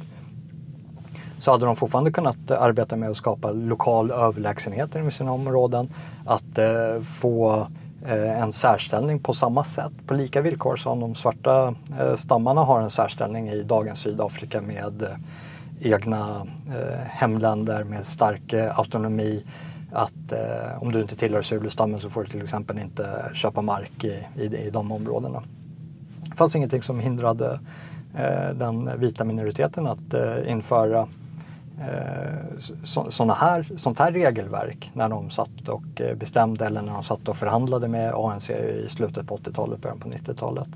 så 1.44 1.52
hade 1.52 1.66
de 1.66 1.76
fortfarande 1.76 2.12
kunnat 2.12 2.52
eh, 2.52 2.62
arbeta 2.62 2.96
med 2.96 3.10
att 3.10 3.18
skapa 3.18 3.52
lokal 3.52 4.12
överlägsenhet 4.12 4.96
inom 4.96 5.12
sina 5.12 5.32
områden. 5.32 5.88
Att 6.26 6.58
eh, 6.58 7.02
få 7.04 7.68
eh, 8.06 8.42
en 8.42 8.54
särställning 8.54 9.20
på 9.20 9.34
samma 9.34 9.64
sätt, 9.64 9.92
på 10.08 10.14
lika 10.14 10.42
villkor 10.42 10.76
som 10.76 11.00
de 11.00 11.16
svarta 11.16 11.76
eh, 12.00 12.16
stammarna 12.16 12.62
har 12.62 12.82
en 12.82 12.90
särställning 12.90 13.50
i 13.50 13.64
dagens 13.64 14.00
Sydafrika 14.00 14.62
med 14.62 15.02
eh, 15.02 15.94
egna 15.94 16.48
eh, 16.68 17.00
hemländer 17.08 17.84
med 17.84 18.06
stark 18.06 18.54
eh, 18.54 18.80
autonomi. 18.80 19.46
Att 19.92 20.32
eh, 20.32 20.84
om 20.84 20.92
du 20.92 21.02
inte 21.02 21.16
tillhör 21.16 21.42
Zulu-stammen 21.42 22.00
så 22.00 22.10
får 22.10 22.24
du 22.24 22.30
till 22.30 22.44
exempel 22.44 22.80
inte 22.80 23.32
köpa 23.34 23.62
mark 23.62 24.04
i, 24.04 24.28
i, 24.36 24.44
i 24.44 24.70
de 24.70 24.92
områdena. 24.92 25.44
Det 26.30 26.36
fanns 26.36 26.56
ingenting 26.56 26.82
som 26.82 27.00
hindrade 27.00 27.60
eh, 28.18 28.50
den 28.56 29.00
vita 29.00 29.24
minoriteten 29.24 29.88
att 29.88 30.14
införa 30.46 31.08
Eh, 31.80 32.60
såna 33.10 33.34
här, 33.34 33.70
sånt 33.76 34.00
här 34.00 34.12
regelverk 34.12 34.92
när 34.94 35.10
de 35.10 35.30
satt 35.30 35.70
och 35.70 36.02
eh, 36.02 36.16
bestämde 36.16 36.66
eller 36.66 36.82
när 36.82 36.94
de 36.94 37.04
satt 37.04 37.28
och 37.28 37.36
förhandlade 37.36 37.88
med 37.88 38.14
ANC 38.14 38.50
i 38.50 38.86
slutet 38.90 39.28
på 39.28 39.38
80-talet, 39.38 39.82
början 39.82 40.00
på 40.00 40.10
90-talet. 40.10 40.68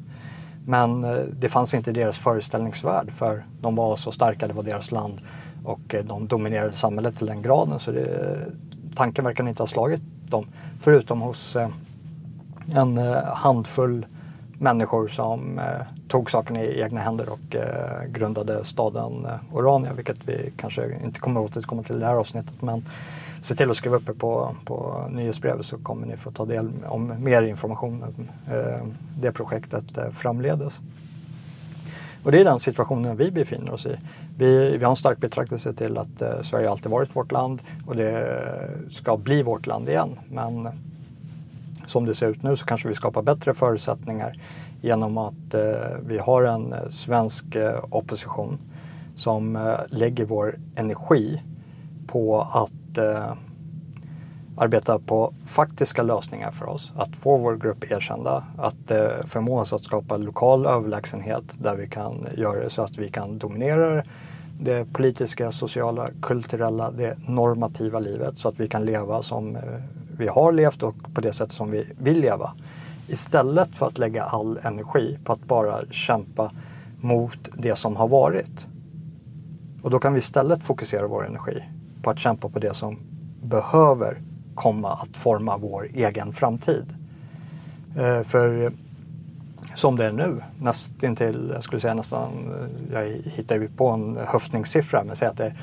Men 0.66 1.04
eh, 1.04 1.18
det 1.40 1.50
fanns 1.50 1.74
inte 1.74 1.90
i 1.90 1.94
deras 1.94 2.18
föreställningsvärld 2.18 3.12
för 3.12 3.46
de 3.62 3.76
var 3.76 3.96
så 3.96 4.12
starka, 4.12 4.48
det 4.48 4.54
var 4.54 4.64
deras 4.64 4.92
land 4.92 5.22
och 5.66 5.96
de 6.04 6.28
dominerade 6.28 6.74
samhället 6.74 7.18
till 7.18 7.28
den 7.28 7.42
graden 7.42 7.80
så 7.80 7.92
det, 7.92 8.40
tanken 8.96 9.26
verkar 9.26 9.48
inte 9.48 9.62
ha 9.62 9.68
slagit 9.68 10.02
dem. 10.30 10.48
Förutom 10.80 11.22
hos 11.22 11.56
en 12.76 12.98
handfull 13.34 14.06
människor 14.60 15.08
som 15.08 15.60
eh, 15.60 15.66
tog 16.08 16.32
saken 16.32 16.56
i 16.56 16.82
egna 16.82 17.02
händer 17.02 17.30
och 17.30 17.56
eh, 17.56 18.08
grundade 18.08 18.64
staden 18.64 19.26
eh, 19.26 19.56
Orania, 19.56 19.94
vilket 19.94 20.28
vi 20.28 20.54
kanske 20.58 20.98
inte 21.04 21.20
kommer 21.20 21.46
att 21.46 21.46
återkomma 21.58 21.84
till 21.84 21.96
i 21.96 22.00
det 22.00 22.06
här 22.06 22.16
avsnittet. 22.16 22.62
Men 22.62 22.86
se 23.42 23.56
till 23.56 23.70
att 23.72 23.78
skriva 23.78 23.96
upp 23.96 24.10
er 24.10 24.14
på, 24.14 24.56
på 24.66 25.08
nyhetsbrevet 25.12 25.66
så 25.66 25.78
kommer 25.78 26.08
ni 26.08 26.18
få 26.18 26.32
ta 26.32 26.46
del 26.46 26.72
om 26.86 27.14
mer 27.24 27.42
information 27.42 28.04
om 28.04 28.28
eh, 28.54 28.88
det 29.20 29.32
projektet 29.32 29.98
eh, 29.98 30.10
framledes. 30.10 30.80
Och 32.24 32.32
det 32.32 32.40
är 32.40 32.46
den 32.46 32.60
situationen 32.60 33.18
vi 33.18 33.32
befinner 33.32 33.74
oss 33.74 33.86
i. 33.86 33.96
Vi, 34.38 34.78
vi 34.78 34.84
har 34.84 34.90
en 34.90 34.96
stark 34.96 35.18
betraktelse 35.18 35.74
till 35.74 35.98
att 35.98 36.22
eh, 36.22 36.42
Sverige 36.42 36.70
alltid 36.70 36.92
varit 36.92 37.16
vårt 37.16 37.32
land 37.32 37.62
och 37.86 37.96
det 37.96 38.12
eh, 38.12 38.90
ska 38.90 39.18
bli 39.18 39.44
vårt 39.44 39.68
land 39.68 39.90
igen. 39.90 40.20
Men 40.30 40.70
som 41.88 42.06
det 42.06 42.16
ser 42.16 42.28
ut 42.28 42.44
nu 42.44 42.56
så 42.56 42.66
kanske 42.66 42.88
vi 42.88 42.96
skapar 42.96 43.22
bättre 43.22 43.54
förutsättningar 43.54 44.42
genom 44.82 45.18
att 45.18 45.54
eh, 45.54 45.62
vi 46.06 46.18
har 46.18 46.44
en 46.44 46.74
eh, 46.74 46.90
svensk 46.90 47.56
eh, 47.56 47.84
opposition 47.90 48.60
som 49.16 49.56
eh, 49.56 49.80
lägger 49.90 50.26
vår 50.26 50.60
energi 50.76 51.42
på 52.08 52.42
att 52.42 52.98
eh, 52.98 53.34
arbeta 54.58 55.00
på 55.00 55.34
faktiska 55.46 56.04
lösningar 56.04 56.52
för 56.52 56.66
oss. 56.66 56.92
Att 56.96 57.16
få 57.16 57.38
vår 57.38 57.56
grupp 57.56 57.92
erkända, 57.92 58.44
att 58.58 58.92
eh, 58.92 59.08
förmå 59.26 59.60
oss 59.60 59.74
att 59.74 59.84
skapa 59.84 60.18
lokal 60.18 60.66
överlägsenhet 60.66 61.44
där 61.58 61.76
vi 61.76 61.88
kan 61.88 62.28
göra 62.38 62.64
det 62.64 62.70
så 62.70 62.82
att 62.82 62.98
vi 62.98 63.10
kan 63.10 63.38
dominera 63.38 64.04
det 64.60 64.94
politiska, 64.94 65.52
sociala, 65.52 66.10
kulturella, 66.22 66.92
det 66.92 67.18
normativa 67.28 68.00
livet 68.00 68.38
så 68.38 68.48
att 68.48 68.60
vi 68.60 68.68
kan 68.68 68.86
leva 68.86 69.22
som 69.22 69.56
eh, 69.56 69.62
vi 70.18 70.28
har 70.28 70.52
levt 70.52 70.84
och 70.84 70.96
på 71.14 71.22
det 71.22 71.34
sätt 71.34 71.52
som 71.52 71.72
vi 71.72 71.88
vill 71.98 72.20
leva. 72.20 72.54
Istället 73.08 73.78
för 73.78 73.88
att 73.88 73.98
lägga 73.98 74.24
all 74.24 74.60
energi 74.64 75.18
på 75.24 75.34
att 75.34 75.44
bara 75.46 75.86
kämpa 75.92 76.52
mot 77.02 77.50
det 77.58 77.76
som 77.76 77.96
har 77.96 78.08
varit. 78.08 78.68
Och 79.82 79.90
då 79.90 80.00
kan 80.00 80.14
vi 80.14 80.20
istället 80.20 80.64
fokusera 80.64 81.08
vår 81.08 81.28
energi 81.28 81.64
på 82.02 82.10
att 82.10 82.20
kämpa 82.20 82.50
på 82.50 82.60
det 82.60 82.74
som 82.74 83.00
behöver 83.44 84.22
komma 84.56 84.94
att 84.94 85.18
forma 85.18 85.58
vår 85.58 85.88
egen 85.94 86.32
framtid. 86.32 86.86
Eh, 87.98 88.22
för 88.22 88.72
som 89.76 89.96
det 89.96 90.06
är 90.06 90.12
nu, 90.12 90.42
nästintill, 90.60 91.52
jag 91.54 91.64
skulle 91.64 91.80
säga 91.80 91.94
nästan, 91.94 92.32
eh, 92.32 92.94
jag 92.94 93.06
hittar 93.24 93.56
ju 93.56 93.70
på 93.70 93.90
en 93.90 94.18
höftningssiffra, 94.28 95.04
men 95.04 95.16
säg 95.16 95.28
att 95.28 95.38
det 95.38 95.46
är 95.46 95.56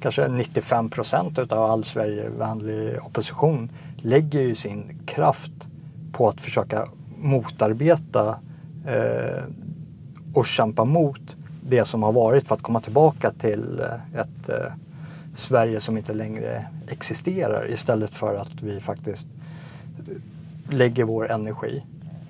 kanske 0.00 0.28
95 0.28 0.90
procent 0.90 1.38
av 1.38 1.70
all 1.70 1.84
Sverigevänlig 1.84 2.98
opposition 3.06 3.70
lägger 4.02 4.40
ju 4.40 4.54
sin 4.54 5.02
kraft 5.06 5.52
på 6.12 6.28
att 6.28 6.40
försöka 6.40 6.86
motarbeta 7.16 8.38
eh, 8.86 9.44
och 10.34 10.46
kämpa 10.46 10.84
mot 10.84 11.36
det 11.68 11.84
som 11.84 12.02
har 12.02 12.12
varit 12.12 12.48
för 12.48 12.54
att 12.54 12.62
komma 12.62 12.80
tillbaka 12.80 13.30
till 13.30 13.80
eh, 13.80 14.20
ett 14.20 14.48
eh, 14.48 14.72
Sverige 15.34 15.80
som 15.80 15.96
inte 15.96 16.14
längre 16.14 16.66
existerar 16.88 17.70
istället 17.70 18.14
för 18.14 18.34
att 18.34 18.62
vi 18.62 18.80
faktiskt 18.80 19.28
eh, 20.08 20.74
lägger 20.74 21.04
vår 21.04 21.30
energi 21.30 21.82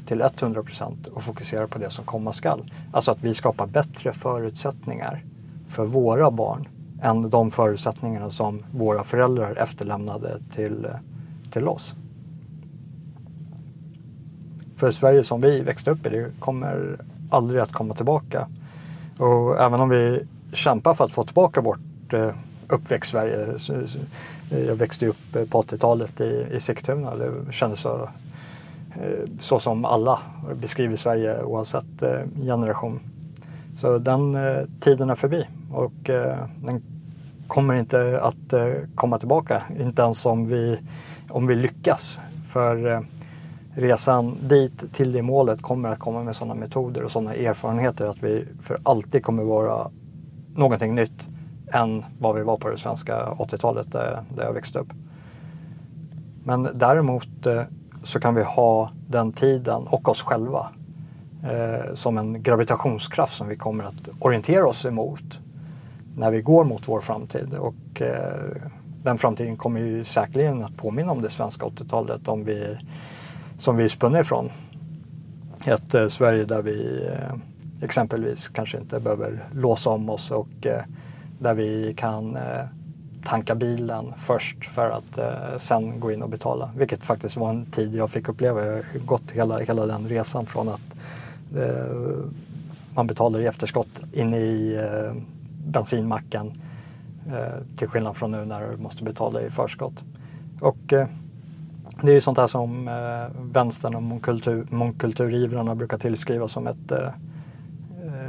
till 0.07 0.21
100 0.21 0.63
procent 0.63 1.07
och 1.07 1.23
fokuserar 1.23 1.67
på 1.67 1.79
det 1.79 1.91
som 1.91 2.05
komma 2.05 2.33
skall. 2.33 2.73
Alltså 2.93 3.11
att 3.11 3.23
vi 3.23 3.35
skapar 3.35 3.67
bättre 3.67 4.13
förutsättningar 4.13 5.25
för 5.67 5.87
våra 5.87 6.31
barn 6.31 6.69
än 7.03 7.31
de 7.31 7.51
förutsättningarna 7.51 8.31
som 8.31 8.65
våra 8.73 9.05
föräldrar 9.05 9.57
efterlämnade 9.57 10.41
till, 10.55 10.85
eh, 10.85 10.91
till 11.51 11.69
oss. 11.69 11.95
För 14.77 14.91
Sverige 14.91 15.25
som 15.25 15.41
vi 15.41 15.61
växte 15.61 15.91
upp 15.91 16.07
i, 16.07 16.11
det 16.11 16.31
kommer 16.39 16.99
aldrig 17.31 17.61
att 17.61 17.73
komma 17.73 17.95
tillbaka. 17.95 18.49
Och 19.19 19.61
även 19.61 19.81
om 19.81 19.89
vi 19.89 20.27
kämpar 20.53 20.95
för 20.95 21.05
att 21.05 21.13
få 21.13 21.25
tillbaka 21.25 21.61
vårt 21.61 22.13
eh, 22.13 22.31
uppväxt-Sverige. 22.69 23.59
Jag 24.51 24.77
växte 24.77 25.07
upp 25.07 25.37
eh, 25.37 25.45
på 25.45 25.63
80-talet 25.63 26.21
i, 26.21 26.47
i 26.53 26.61
Sigtuna. 26.61 27.15
Det 27.17 27.53
kändes 27.53 27.81
så, 27.81 28.09
eh, 28.95 29.29
så 29.41 29.59
som 29.59 29.85
alla 29.85 30.19
beskriver 30.55 30.97
Sverige 30.97 31.43
oavsett 31.43 32.03
eh, 32.03 32.21
generation. 32.45 33.01
Så 33.75 33.99
den 33.99 34.37
tiden 34.81 35.11
är 35.11 35.15
förbi 35.15 35.47
och 35.73 35.93
den 36.57 36.83
kommer 37.47 37.75
inte 37.75 38.21
att 38.23 38.55
komma 38.95 39.19
tillbaka. 39.19 39.63
Inte 39.81 40.03
ens 40.03 40.27
om 40.27 40.45
vi, 40.45 40.79
om 41.31 41.47
vi 41.47 41.55
lyckas. 41.55 42.21
För 42.49 42.93
eh, 42.93 43.01
resan 43.75 44.37
dit 44.43 44.93
till 44.93 45.13
det 45.13 45.23
målet 45.23 45.63
kommer 45.63 45.89
att 45.89 45.99
komma 45.99 46.23
med 46.23 46.37
sådana 46.37 46.55
metoder 46.55 47.05
och 47.05 47.11
sådana 47.11 47.35
erfarenheter 47.35 48.05
att 48.05 48.23
vi 48.23 48.45
för 48.61 48.79
alltid 48.83 49.25
kommer 49.25 49.43
vara 49.43 49.91
någonting 50.55 50.95
nytt 50.95 51.27
än 51.73 52.05
vad 52.19 52.37
vi 52.37 52.43
var 52.43 52.57
på 52.57 52.69
det 52.69 52.79
svenska 52.79 53.27
80-talet 53.27 53.93
där, 53.93 54.23
där 54.29 54.45
jag 54.45 54.53
växte 54.53 54.79
upp. 54.79 54.93
Men 56.45 56.69
däremot 56.75 57.47
eh, 57.47 57.63
så 58.03 58.21
kan 58.21 58.35
vi 58.35 58.43
ha 58.43 58.91
den 59.09 59.33
tiden 59.33 59.87
och 59.87 60.09
oss 60.09 60.23
själva 60.23 60.71
eh, 61.45 61.95
som 61.95 62.19
en 62.19 62.43
gravitationskraft 62.43 63.33
som 63.33 63.49
vi 63.49 63.57
kommer 63.57 63.85
att 63.85 64.09
orientera 64.19 64.67
oss 64.67 64.85
emot 64.85 65.41
när 66.17 66.31
vi 66.31 66.43
går 66.43 66.65
mot 66.65 66.89
vår 66.89 67.01
framtid. 67.01 67.55
Och 67.55 68.03
eh, 68.03 68.63
den 69.03 69.19
framtiden 69.19 69.57
kommer 69.57 69.81
ju 69.81 70.05
säkerligen 70.05 70.65
att 70.65 70.77
påminna 70.77 71.13
om 71.13 71.23
det 71.23 71.31
svenska 71.31 71.67
80-talet 71.67 72.29
om 72.29 72.45
vi 72.45 72.79
som 73.59 73.77
vi 73.77 73.89
spunner 73.89 74.21
ifrån. 74.21 74.51
Ett 75.67 75.95
eh, 75.95 76.09
Sverige 76.09 76.45
där 76.45 76.63
vi 76.63 77.07
eh, 77.07 77.35
exempelvis 77.83 78.49
kanske 78.49 78.79
inte 78.79 79.01
behöver 79.01 79.45
låsa 79.53 79.91
om 79.91 80.11
oss 80.11 80.31
och 80.31 80.67
eh, 80.67 80.83
där 81.39 81.55
vi 81.55 81.95
kan 81.97 82.37
eh, 82.37 82.65
tanka 83.25 83.55
bilen 83.55 84.13
först 84.17 84.65
för 84.65 84.91
att 84.91 85.19
eh, 85.19 85.59
sen 85.59 86.01
gå 86.01 86.13
in 86.13 86.23
och 86.23 86.29
betala. 86.29 86.71
Vilket 86.77 87.07
faktiskt 87.07 87.37
var 87.37 87.51
en 87.51 87.67
tid 87.67 87.95
jag 87.95 88.11
fick 88.11 88.29
uppleva. 88.29 88.65
Jag 88.65 88.73
har 88.73 88.99
gått 89.07 89.31
hela, 89.31 89.59
hela 89.59 89.87
den 89.87 90.09
resan 90.09 90.47
från 90.47 90.69
att 90.69 90.97
eh, 91.57 91.97
man 92.95 93.07
betalar 93.07 93.41
i 93.41 93.47
efterskott 93.47 94.01
inne 94.13 94.37
i 94.37 94.77
eh, 94.77 95.15
bensinmacken 95.67 96.53
Eh, 97.29 97.77
till 97.77 97.89
skillnad 97.89 98.17
från 98.17 98.31
nu 98.31 98.45
när 98.45 98.71
du 98.71 98.77
måste 98.77 99.05
betala 99.05 99.41
i 99.41 99.51
förskott. 99.51 100.05
Och 100.61 100.93
eh, 100.93 101.07
det 102.03 102.11
är 102.11 102.15
ju 102.15 102.21
sånt 102.21 102.39
här 102.39 102.47
som 102.47 102.89
eh, 102.89 103.43
vänstern 103.53 103.95
och 103.95 104.03
mångkultur, 104.03 104.67
mångkulturivrarna 104.71 105.75
brukar 105.75 105.99
tillskriva 105.99 106.49
som 106.49 106.67
ett 106.67 106.93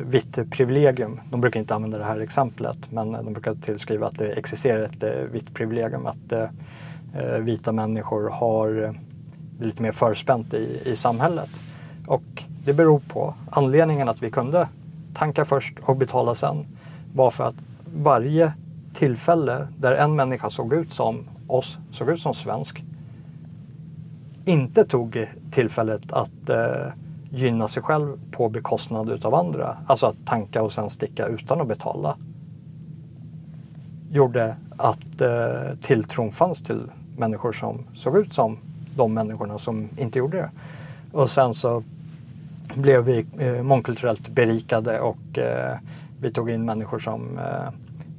vitt 0.05 0.51
privilegium. 0.51 1.21
De 1.31 1.41
brukar 1.41 1.59
inte 1.59 1.75
använda 1.75 1.97
det 1.97 2.03
här 2.03 2.19
exemplet 2.19 2.77
men 2.89 3.11
de 3.11 3.33
brukar 3.33 3.55
tillskriva 3.55 4.07
att 4.07 4.17
det 4.17 4.31
existerar 4.31 4.81
ett 4.81 5.03
vitt 5.31 5.53
privilegium. 5.53 6.05
Att 6.05 6.33
vita 7.39 7.71
människor 7.71 8.29
har 8.29 8.95
lite 9.59 9.81
mer 9.81 9.91
förspänt 9.91 10.53
i, 10.53 10.81
i 10.85 10.95
samhället. 10.95 11.49
Och 12.07 12.43
det 12.65 12.73
beror 12.73 12.99
på 12.99 13.33
anledningen 13.51 14.09
att 14.09 14.23
vi 14.23 14.31
kunde 14.31 14.67
tanka 15.13 15.45
först 15.45 15.79
och 15.81 15.97
betala 15.97 16.35
sen 16.35 16.65
var 17.13 17.31
för 17.31 17.43
att 17.43 17.55
varje 17.95 18.53
tillfälle 19.01 19.67
där 19.77 19.95
en 19.95 20.15
människa 20.15 20.49
såg 20.49 20.73
ut 20.73 20.93
som 20.93 21.29
oss, 21.47 21.77
såg 21.91 22.09
ut 22.09 22.19
som 22.19 22.33
svensk, 22.33 22.83
inte 24.45 24.85
tog 24.85 25.27
tillfället 25.51 26.11
att 26.11 26.49
eh, 26.49 26.93
gynna 27.29 27.67
sig 27.67 27.83
själv 27.83 28.19
på 28.31 28.49
bekostnad 28.49 29.09
utav 29.09 29.35
andra, 29.35 29.77
alltså 29.87 30.05
att 30.05 30.15
tanka 30.25 30.63
och 30.63 30.71
sen 30.71 30.89
sticka 30.89 31.25
utan 31.25 31.61
att 31.61 31.67
betala, 31.67 32.17
gjorde 34.11 34.55
att 34.77 35.21
eh, 35.21 35.77
tilltron 35.81 36.31
fanns 36.31 36.63
till 36.63 36.81
människor 37.17 37.51
som 37.51 37.85
såg 37.95 38.17
ut 38.17 38.33
som 38.33 38.57
de 38.95 39.13
människorna 39.13 39.57
som 39.57 39.89
inte 39.97 40.19
gjorde 40.19 40.37
det. 40.37 40.51
Och 41.11 41.29
sen 41.29 41.53
så 41.53 41.83
blev 42.75 43.03
vi 43.03 43.25
eh, 43.37 43.63
mångkulturellt 43.63 44.29
berikade 44.29 44.99
och 44.99 45.37
eh, 45.37 45.77
vi 46.19 46.31
tog 46.31 46.49
in 46.49 46.65
människor 46.65 46.99
som 46.99 47.37
eh, 47.37 47.69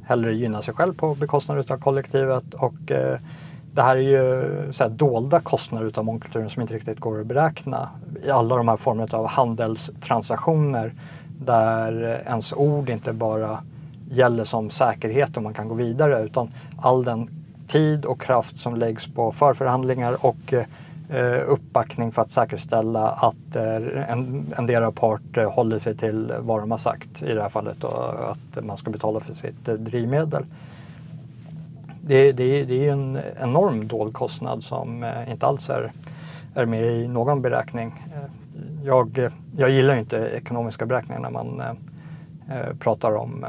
hellre 0.05 0.33
gynna 0.33 0.63
sig 0.63 0.75
själv 0.75 0.95
på 0.95 1.15
bekostnad 1.15 1.71
av 1.71 1.79
kollektivet 1.79 2.55
och 2.55 2.91
eh, 2.91 3.19
det 3.75 3.83
här 3.83 3.97
är 3.97 4.01
ju 4.01 4.73
så 4.73 4.83
här 4.83 4.91
dolda 4.91 5.41
kostnader 5.41 5.87
utav 5.87 6.05
mångkulturen 6.05 6.51
som 6.51 6.63
inte 6.63 6.75
riktigt 6.75 7.01
går 7.01 7.21
att 7.21 7.27
beräkna. 7.27 7.89
I 8.27 8.31
alla 8.31 8.57
de 8.57 8.69
här 8.69 8.77
formerna 8.77 9.19
av 9.19 9.27
handelstransaktioner 9.27 10.95
där 11.39 12.23
ens 12.27 12.53
ord 12.53 12.89
inte 12.89 13.13
bara 13.13 13.59
gäller 14.11 14.45
som 14.45 14.71
säkerhet 14.71 15.37
och 15.37 15.43
man 15.43 15.55
kan 15.55 15.69
gå 15.69 15.75
vidare 15.75 16.23
utan 16.23 16.51
all 16.77 17.05
den 17.05 17.29
tid 17.69 18.05
och 18.05 18.21
kraft 18.21 18.57
som 18.57 18.77
läggs 18.77 19.07
på 19.07 19.33
förförhandlingar 19.33 20.27
och 20.27 20.53
eh, 20.53 20.65
eh, 21.13 21.41
uppbackning 21.47 22.13
för 22.13 22.23
att 22.23 22.31
säkerställa 22.31 23.09
att 23.09 23.57
eh, 23.57 23.77
en, 23.77 23.97
en, 23.97 24.55
endera 24.57 24.93
part 24.93 25.37
eh, 25.37 25.51
håller 25.51 25.79
sig 25.79 25.97
till 25.97 26.33
vad 26.41 26.61
de 26.61 26.71
har 26.71 26.79
sagt 26.79 27.23
i 27.23 27.35
det 27.35 27.43
här 27.43 27.49
fallet 27.49 27.85
och 27.85 28.31
att 28.31 28.65
man 28.65 28.77
ska 28.77 28.91
betala 28.91 29.21
för 29.21 29.35
sitt 29.35 29.69
eh, 29.69 29.75
drivmedel 29.75 30.45
det, 32.05 32.33
det, 32.33 32.65
det 32.65 32.89
är 32.89 32.93
en 32.93 33.19
enorm 33.41 33.89
dold 33.89 34.15
kostnad 34.15 34.63
som 34.63 35.13
inte 35.29 35.47
alls 35.47 35.71
är, 35.71 35.93
är 36.55 36.67
med 36.67 36.85
i 36.85 37.09
någon 37.09 37.43
beräkning. 37.43 38.05
Jag, 38.85 39.31
jag 39.57 39.71
gillar 39.71 39.97
inte 39.97 40.17
ekonomiska 40.17 40.87
beräkningar 40.87 41.21
när 41.21 41.31
man 41.31 41.63
pratar 42.79 43.17
om 43.17 43.45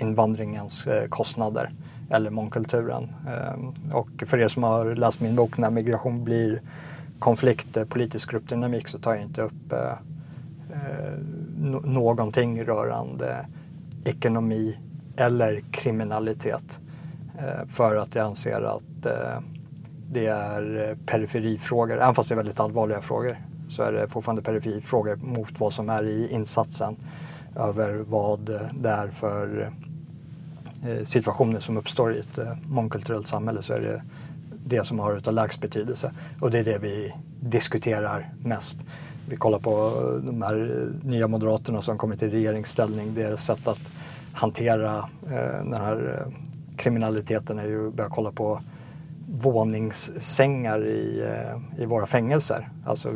invandringens 0.00 0.86
kostnader 1.08 1.72
eller 2.10 2.30
mångkulturen. 2.30 3.08
Ehm, 3.28 3.92
och 3.92 4.08
för 4.26 4.38
er 4.38 4.48
som 4.48 4.62
har 4.62 4.94
läst 4.94 5.20
min 5.20 5.36
bok 5.36 5.58
När 5.58 5.70
migration 5.70 6.24
blir 6.24 6.60
konflikt, 7.18 7.76
eh, 7.76 7.84
politisk 7.84 8.30
gruppdynamik 8.30 8.88
så 8.88 8.98
tar 8.98 9.14
jag 9.14 9.22
inte 9.22 9.42
upp 9.42 9.72
eh, 9.72 9.92
eh, 10.72 11.18
någonting 11.84 12.64
rörande 12.64 13.46
ekonomi 14.04 14.78
eller 15.18 15.60
kriminalitet. 15.70 16.80
För 17.66 17.96
att 17.96 18.14
jag 18.14 18.26
anser 18.26 18.62
att 18.62 19.06
det 20.12 20.26
är 20.26 20.96
periferifrågor, 21.06 21.96
även 21.96 22.14
fast 22.14 22.28
det 22.28 22.34
är 22.34 22.36
väldigt 22.36 22.60
allvarliga 22.60 23.00
frågor 23.00 23.38
så 23.68 23.82
är 23.82 23.92
det 23.92 24.08
fortfarande 24.08 24.42
periferifrågor 24.42 25.16
mot 25.16 25.60
vad 25.60 25.72
som 25.72 25.88
är 25.88 26.04
i 26.04 26.28
insatsen 26.32 26.96
över 27.56 27.94
vad 27.94 28.40
det 28.80 28.88
är 28.88 29.08
för 29.08 29.72
Eh, 30.86 31.04
situationer 31.04 31.60
som 31.60 31.76
uppstår 31.76 32.16
i 32.16 32.20
ett 32.20 32.38
eh, 32.38 32.52
mångkulturellt 32.68 33.26
samhälle 33.26 33.62
så 33.62 33.72
är 33.72 33.80
det 33.80 34.02
det 34.64 34.84
som 34.84 34.98
har 34.98 35.16
utav 35.16 35.34
lägst 35.34 35.60
betydelse 35.60 36.12
och 36.40 36.50
det 36.50 36.58
är 36.58 36.64
det 36.64 36.78
vi 36.78 37.14
diskuterar 37.40 38.32
mest. 38.44 38.78
Vi 39.28 39.36
kollar 39.36 39.58
på 39.58 39.70
eh, 39.70 40.24
de 40.24 40.42
här 40.42 40.88
nya 41.02 41.28
moderaterna 41.28 41.82
som 41.82 41.98
kommit 41.98 42.22
i 42.22 42.28
regeringsställning, 42.28 43.14
deras 43.14 43.44
sätt 43.44 43.68
att 43.68 43.80
hantera 44.32 45.08
den 45.62 45.74
här 45.74 46.26
kriminaliteten 46.76 47.58
är 47.58 47.66
ju 47.66 47.88
att 47.88 47.94
börja 47.94 48.10
kolla 48.10 48.32
på 48.32 48.60
våningssängar 49.28 50.86
i, 50.86 51.24
i 51.78 51.84
våra 51.84 52.06
fängelser. 52.06 52.68
Alltså, 52.84 53.12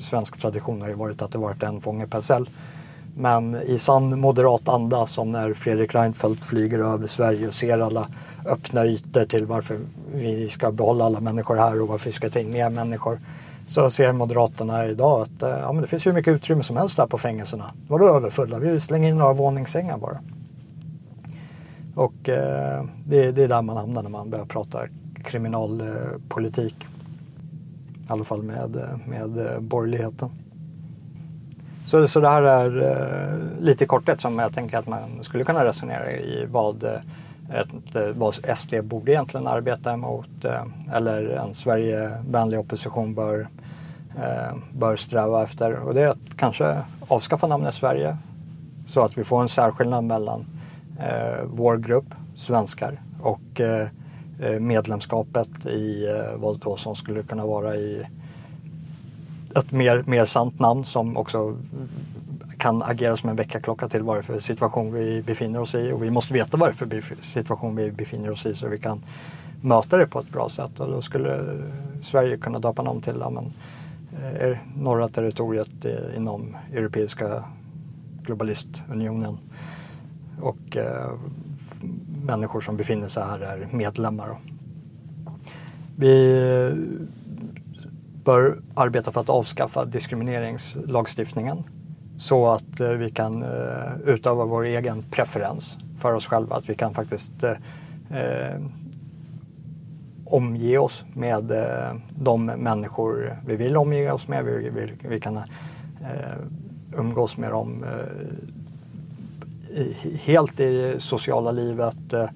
svensk 0.00 0.40
tradition 0.40 0.80
har 0.80 0.88
ju 0.88 0.94
varit 0.94 1.22
att 1.22 1.30
det 1.30 1.38
varit 1.38 1.62
en 1.62 1.80
fånge 1.80 2.06
per 2.06 2.20
cell. 2.20 2.48
Men 3.16 3.54
i 3.54 3.78
sann 3.78 4.20
moderat 4.20 4.68
anda 4.68 5.06
som 5.06 5.32
när 5.32 5.54
Fredrik 5.54 5.94
Reinfeldt 5.94 6.44
flyger 6.44 6.78
över 6.78 7.06
Sverige 7.06 7.48
och 7.48 7.54
ser 7.54 7.78
alla 7.78 8.08
öppna 8.46 8.86
ytor 8.86 9.24
till 9.24 9.46
varför 9.46 9.78
vi 10.14 10.48
ska 10.48 10.72
behålla 10.72 11.04
alla 11.04 11.20
människor 11.20 11.56
här 11.56 11.82
och 11.82 11.88
varför 11.88 12.06
vi 12.06 12.12
ska 12.12 12.30
ta 12.30 12.38
in 12.38 12.50
mer 12.50 12.70
människor. 12.70 13.18
Så 13.66 13.90
ser 13.90 14.12
Moderaterna 14.12 14.86
idag 14.86 15.22
att 15.22 15.42
eh, 15.42 15.48
ja, 15.48 15.72
men 15.72 15.82
det 15.82 15.88
finns 15.88 16.06
hur 16.06 16.12
mycket 16.12 16.34
utrymme 16.34 16.62
som 16.62 16.76
helst 16.76 16.96
där 16.96 17.06
på 17.06 17.18
fängelserna. 17.18 17.74
Vadå 17.88 18.16
överfulla? 18.16 18.58
Vi 18.58 18.80
slänger 18.80 19.08
in 19.08 19.16
några 19.16 19.32
våningssängar 19.32 19.98
bara. 19.98 20.18
Och 21.94 22.28
eh, 22.28 22.84
det, 23.06 23.32
det, 23.32 23.42
är 23.42 23.48
där 23.48 23.62
man 23.62 23.76
hamnar 23.76 24.02
när 24.02 24.10
man 24.10 24.30
börjar 24.30 24.44
prata 24.44 24.78
kriminalpolitik. 25.24 26.76
I 28.08 28.12
alla 28.12 28.24
fall 28.24 28.42
med, 28.42 28.76
eh, 28.76 28.96
med 29.06 29.38
eh, 29.38 29.60
borgerligheten. 29.60 30.28
Så, 31.90 32.08
så 32.08 32.20
det 32.20 32.28
här 32.28 32.42
är 32.42 32.82
eh, 32.90 33.64
lite 33.64 33.84
i 33.84 33.86
korthet 33.86 34.20
som 34.20 34.38
jag 34.38 34.54
tänker 34.54 34.78
att 34.78 34.86
man 34.86 35.24
skulle 35.24 35.44
kunna 35.44 35.64
resonera 35.64 36.10
i 36.12 36.46
vad, 36.50 36.84
eh, 36.84 36.94
ett, 37.54 37.96
eh, 37.96 38.08
vad 38.14 38.34
SD 38.34 38.74
borde 38.82 39.12
egentligen 39.12 39.46
arbeta 39.46 39.92
emot 39.92 40.44
eller 40.92 41.26
en 41.26 41.54
Sverigevänlig 41.54 42.60
opposition 42.60 43.14
bör, 43.14 43.48
bör 44.72 44.96
sträva 44.96 45.42
efter. 45.42 45.72
Och 45.72 45.94
det 45.94 46.02
är 46.02 46.08
att 46.08 46.36
kanske 46.36 46.76
avskaffa 47.08 47.46
namnet 47.46 47.74
Sverige 47.74 48.16
så 48.86 49.00
att 49.00 49.18
vi 49.18 49.24
får 49.24 49.42
en 49.42 49.48
särskillnad 49.48 50.04
mellan 50.04 50.46
eh, 50.98 51.44
vår 51.44 51.76
grupp, 51.76 52.14
svenskar, 52.34 53.00
och 53.20 53.60
eh, 53.60 53.88
medlemskapet 54.60 55.66
i 55.66 56.08
eh, 56.08 56.36
vad 56.36 56.58
då 56.58 56.76
som 56.76 56.94
skulle 56.94 57.22
kunna 57.22 57.46
vara 57.46 57.76
i 57.76 58.06
ett 59.56 59.72
mer, 59.72 60.04
mer 60.06 60.24
sant 60.24 60.58
namn 60.58 60.84
som 60.84 61.16
också 61.16 61.56
kan 62.58 62.82
agera 62.82 63.16
som 63.16 63.28
en 63.30 63.36
väckarklocka 63.36 63.88
till 63.88 64.02
vad 64.02 64.16
det 64.16 64.20
är 64.20 64.22
för 64.22 64.38
situation 64.38 64.92
vi 64.92 65.22
befinner 65.22 65.60
oss 65.60 65.74
i. 65.74 65.92
Och 65.92 66.02
vi 66.02 66.10
måste 66.10 66.34
veta 66.34 66.56
vad 66.56 66.68
det 66.68 66.96
är 66.96 67.00
för 67.00 67.16
situation 67.20 67.76
vi 67.76 67.90
befinner 67.90 68.30
oss 68.30 68.46
i 68.46 68.54
så 68.54 68.68
vi 68.68 68.78
kan 68.78 69.02
möta 69.60 69.96
det 69.96 70.06
på 70.06 70.20
ett 70.20 70.30
bra 70.30 70.48
sätt. 70.48 70.80
Och 70.80 70.88
då 70.88 71.02
skulle 71.02 71.58
Sverige 72.02 72.36
kunna 72.36 72.58
döpa 72.58 72.82
namn 72.82 73.00
till 73.00 73.16
ja, 73.20 73.30
men, 73.30 73.52
eh, 74.40 74.56
norra 74.76 75.08
territoriet 75.08 75.84
eh, 75.84 76.16
inom 76.16 76.56
Europeiska 76.72 77.44
globalistunionen. 78.22 79.38
Och 80.40 80.76
eh, 80.76 81.10
människor 82.24 82.60
som 82.60 82.76
befinner 82.76 83.08
sig 83.08 83.22
här 83.22 83.40
är 83.40 83.68
medlemmar. 83.70 84.38
Vi 85.96 86.40
bör 88.30 88.58
arbeta 88.74 89.12
för 89.12 89.20
att 89.20 89.28
avskaffa 89.28 89.84
diskrimineringslagstiftningen 89.84 91.62
så 92.18 92.48
att 92.48 92.80
eh, 92.80 92.90
vi 92.90 93.10
kan 93.10 93.42
eh, 93.42 94.00
utöva 94.04 94.44
vår 94.44 94.64
egen 94.64 95.02
preferens 95.10 95.78
för 95.96 96.14
oss 96.14 96.26
själva. 96.26 96.56
Att 96.56 96.70
vi 96.70 96.74
kan 96.74 96.94
faktiskt 96.94 97.42
eh, 97.42 97.50
eh 98.18 98.60
omge 100.24 100.78
oss 100.78 101.04
med 101.14 101.52
de 102.10 102.46
människor 102.46 103.36
vi 103.46 103.56
vill 103.56 103.76
omge 103.76 104.12
oss 104.12 104.28
med. 104.28 104.44
Vi, 104.44 104.70
vi, 104.70 104.92
vi 105.08 105.20
kan 105.20 105.36
eh, 105.36 105.44
umgås 106.96 107.36
med 107.36 107.50
dem 107.50 107.84
helt 110.24 110.60
i 110.60 110.72
det 110.72 111.00
sociala 111.00 111.52
livet 111.52 112.12
eh, 112.12 112.28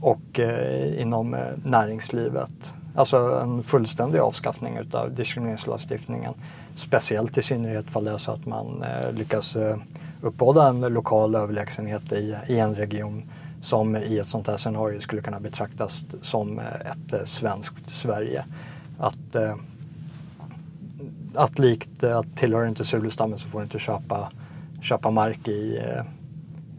och 0.00 0.40
eh, 0.40 1.00
inom 1.00 1.36
näringslivet. 1.64 2.74
Alltså 2.98 3.16
en 3.16 3.62
fullständig 3.62 4.18
avskaffning 4.18 4.78
av 4.92 5.14
diskrimineringslagstiftningen. 5.14 6.34
Speciellt 6.74 7.38
i 7.38 7.42
synnerhet 7.42 7.90
fall 7.90 8.04
det 8.04 8.10
är 8.10 8.18
så 8.18 8.32
att 8.32 8.46
man 8.46 8.82
eh, 8.82 9.12
lyckas 9.12 9.56
eh, 9.56 9.76
uppbåda 10.22 10.68
en 10.68 10.80
lokal 10.80 11.34
överlägsenhet 11.34 12.12
i, 12.12 12.36
i 12.48 12.58
en 12.58 12.74
region 12.74 13.22
som 13.62 13.96
i 13.96 14.18
ett 14.18 14.26
sånt 14.26 14.46
här 14.46 14.56
scenario 14.56 15.00
skulle 15.00 15.22
kunna 15.22 15.40
betraktas 15.40 16.04
som 16.22 16.58
eh, 16.58 16.64
ett 16.66 17.28
svenskt 17.28 17.88
Sverige. 17.88 18.44
Att, 18.98 19.36
att 21.34 21.58
likt 21.58 22.04
att 22.04 22.36
tillhör 22.36 22.66
inte 22.66 22.84
Zulustammen 22.84 23.38
så 23.38 23.48
får 23.48 23.58
du 23.58 23.64
inte 23.64 23.78
köpa, 23.78 24.32
köpa 24.82 25.10
mark 25.10 25.48
i 25.48 25.80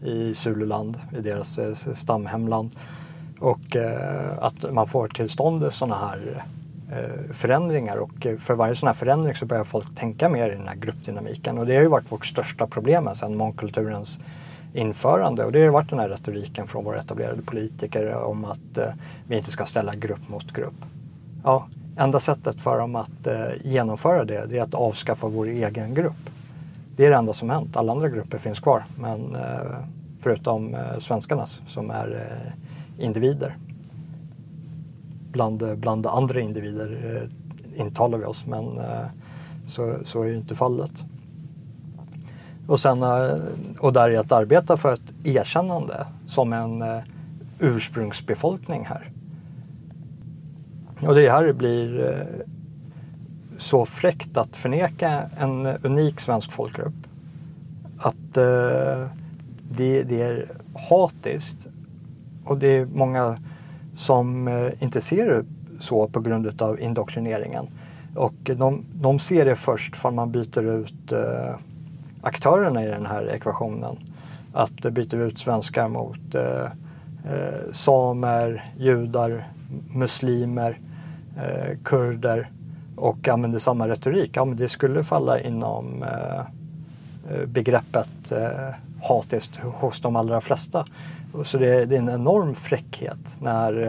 i 0.02 0.34
Zululand, 0.34 0.98
i 1.18 1.20
deras 1.20 1.58
eh, 1.58 1.74
stamhemland. 1.74 2.74
Och 3.40 3.76
eh, 3.76 4.38
att 4.38 4.72
man 4.72 4.86
får 4.86 5.08
till 5.08 5.28
stånd 5.28 5.72
sådana 5.72 5.94
här 5.96 6.44
eh, 6.92 7.32
förändringar 7.32 7.96
och 7.96 8.26
eh, 8.26 8.36
för 8.36 8.54
varje 8.54 8.74
sån 8.74 8.86
här 8.86 8.94
förändring 8.94 9.34
så 9.34 9.46
börjar 9.46 9.64
folk 9.64 9.94
tänka 9.94 10.28
mer 10.28 10.48
i 10.48 10.56
den 10.56 10.68
här 10.68 10.76
gruppdynamiken 10.76 11.58
och 11.58 11.66
det 11.66 11.74
har 11.74 11.82
ju 11.82 11.88
varit 11.88 12.12
vårt 12.12 12.26
största 12.26 12.66
problem 12.66 13.10
sedan 13.14 13.36
mångkulturens 13.36 14.18
införande 14.74 15.44
och 15.44 15.52
det 15.52 15.58
har 15.58 15.64
ju 15.64 15.70
varit 15.70 15.90
den 15.90 15.98
här 15.98 16.08
retoriken 16.08 16.66
från 16.66 16.84
våra 16.84 16.98
etablerade 16.98 17.42
politiker 17.42 18.14
om 18.14 18.44
att 18.44 18.78
eh, 18.78 18.92
vi 19.28 19.36
inte 19.36 19.50
ska 19.50 19.64
ställa 19.64 19.94
grupp 19.94 20.28
mot 20.28 20.52
grupp. 20.52 20.84
Ja, 21.44 21.66
enda 21.96 22.20
sättet 22.20 22.60
för 22.60 22.78
dem 22.78 22.96
att 22.96 23.26
eh, 23.26 23.48
genomföra 23.64 24.24
det, 24.24 24.46
det 24.46 24.58
är 24.58 24.62
att 24.62 24.74
avskaffa 24.74 25.28
vår 25.28 25.46
egen 25.46 25.94
grupp. 25.94 26.30
Det 26.96 27.06
är 27.06 27.10
det 27.10 27.16
enda 27.16 27.32
som 27.32 27.50
hänt. 27.50 27.76
Alla 27.76 27.92
andra 27.92 28.08
grupper 28.08 28.38
finns 28.38 28.60
kvar. 28.60 28.84
Men 28.98 29.34
eh, 29.34 29.76
förutom 30.20 30.74
eh, 30.74 30.98
svenskarnas 30.98 31.62
som 31.66 31.90
är 31.90 32.10
eh, 32.10 32.52
individer. 33.00 33.56
Bland, 35.32 35.78
bland 35.78 36.06
andra 36.06 36.40
individer 36.40 37.00
eh, 37.04 37.80
intalar 37.80 38.18
vi 38.18 38.24
oss 38.24 38.46
men 38.46 38.78
eh, 38.78 39.06
så, 39.66 39.98
så 40.04 40.22
är 40.22 40.26
ju 40.26 40.36
inte 40.36 40.54
fallet. 40.54 40.92
Och, 42.66 42.80
sen, 42.80 43.02
eh, 43.02 43.36
och 43.80 43.92
där 43.92 44.10
är 44.10 44.18
att 44.18 44.32
arbeta 44.32 44.76
för 44.76 44.94
ett 44.94 45.12
erkännande 45.24 46.06
som 46.26 46.52
en 46.52 46.84
ursprungsbefolkning 47.58 48.84
här. 48.84 49.12
Och 51.00 51.14
det 51.14 51.30
här 51.30 51.52
blir 51.52 52.26
så 53.58 53.86
fräckt 53.86 54.36
att 54.36 54.56
förneka 54.56 55.22
en 55.38 55.66
unik 55.66 56.20
svensk 56.20 56.52
folkgrupp. 56.52 56.94
Att 57.98 58.34
det, 59.76 60.02
det, 60.02 60.22
är 60.22 60.46
hatiskt. 60.90 61.66
Och 62.50 62.58
det 62.58 62.66
är 62.66 62.86
många 62.86 63.38
som 63.94 64.48
eh, 64.48 64.82
inte 64.82 65.00
ser 65.00 65.26
det 65.26 65.44
så 65.80 66.08
på 66.08 66.20
grund 66.20 66.62
av 66.62 66.80
indoktrineringen. 66.80 67.66
Och 68.16 68.34
de, 68.42 68.84
de 68.94 69.18
ser 69.18 69.44
det 69.44 69.56
först 69.56 69.96
för 69.96 70.10
man 70.10 70.30
byter 70.30 70.62
ut 70.62 71.12
eh, 71.12 71.54
aktörerna 72.22 72.84
i 72.84 72.86
den 72.86 73.06
här 73.06 73.34
ekvationen. 73.34 73.96
Att 74.52 74.84
vi 74.84 74.90
ut 75.16 75.38
svenskar 75.38 75.88
mot 75.88 76.34
eh, 76.34 76.64
eh, 77.32 77.72
samer, 77.72 78.72
judar, 78.76 79.48
muslimer, 79.94 80.78
eh, 81.36 81.78
kurder 81.84 82.50
och 82.96 83.28
använder 83.28 83.58
samma 83.58 83.88
retorik, 83.88 84.30
ja 84.34 84.44
men 84.44 84.56
det 84.56 84.68
skulle 84.68 85.04
falla 85.04 85.40
inom 85.40 86.02
eh, 86.02 86.40
eh 87.30 87.46
begreppet 87.46 88.32
eh, 88.32 88.74
hatiskt 89.02 89.56
hos 89.56 90.00
de 90.00 90.16
allra 90.16 90.40
flesta. 90.40 90.84
Så 91.44 91.58
det, 91.58 91.86
det 91.86 91.94
är 91.94 91.98
en 91.98 92.08
enorm 92.08 92.54
fräckhet 92.54 93.36
när 93.40 93.86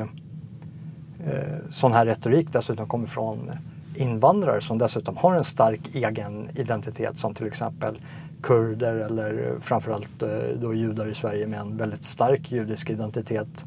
eh, 1.25 1.71
sån 1.71 1.93
här 1.93 2.06
retorik 2.06 2.54
dessutom 2.54 2.88
kommer 2.88 3.08
från 3.08 3.51
invandrare 3.95 4.62
som 4.62 4.77
dessutom 4.77 5.17
har 5.17 5.36
en 5.36 5.43
stark 5.43 5.95
egen 5.95 6.49
identitet 6.56 7.17
som 7.17 7.34
till 7.34 7.47
exempel 7.47 7.99
kurder 8.41 8.95
eller 8.95 9.54
framförallt 9.60 10.21
eh, 10.21 10.30
då 10.62 10.73
judar 10.73 11.08
i 11.08 11.15
Sverige 11.15 11.47
med 11.47 11.60
en 11.60 11.77
väldigt 11.77 12.04
stark 12.04 12.51
judisk 12.51 12.89
identitet 12.89 13.65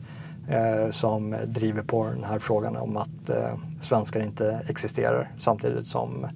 eh, 0.48 0.90
som 0.90 1.36
driver 1.46 1.82
på 1.82 2.04
den 2.04 2.24
här 2.24 2.38
frågan 2.38 2.76
om 2.76 2.96
att 2.96 3.30
eh, 3.30 3.54
svenskar 3.80 4.20
inte 4.20 4.60
existerar 4.68 5.30
samtidigt 5.36 5.86
som 5.86 6.26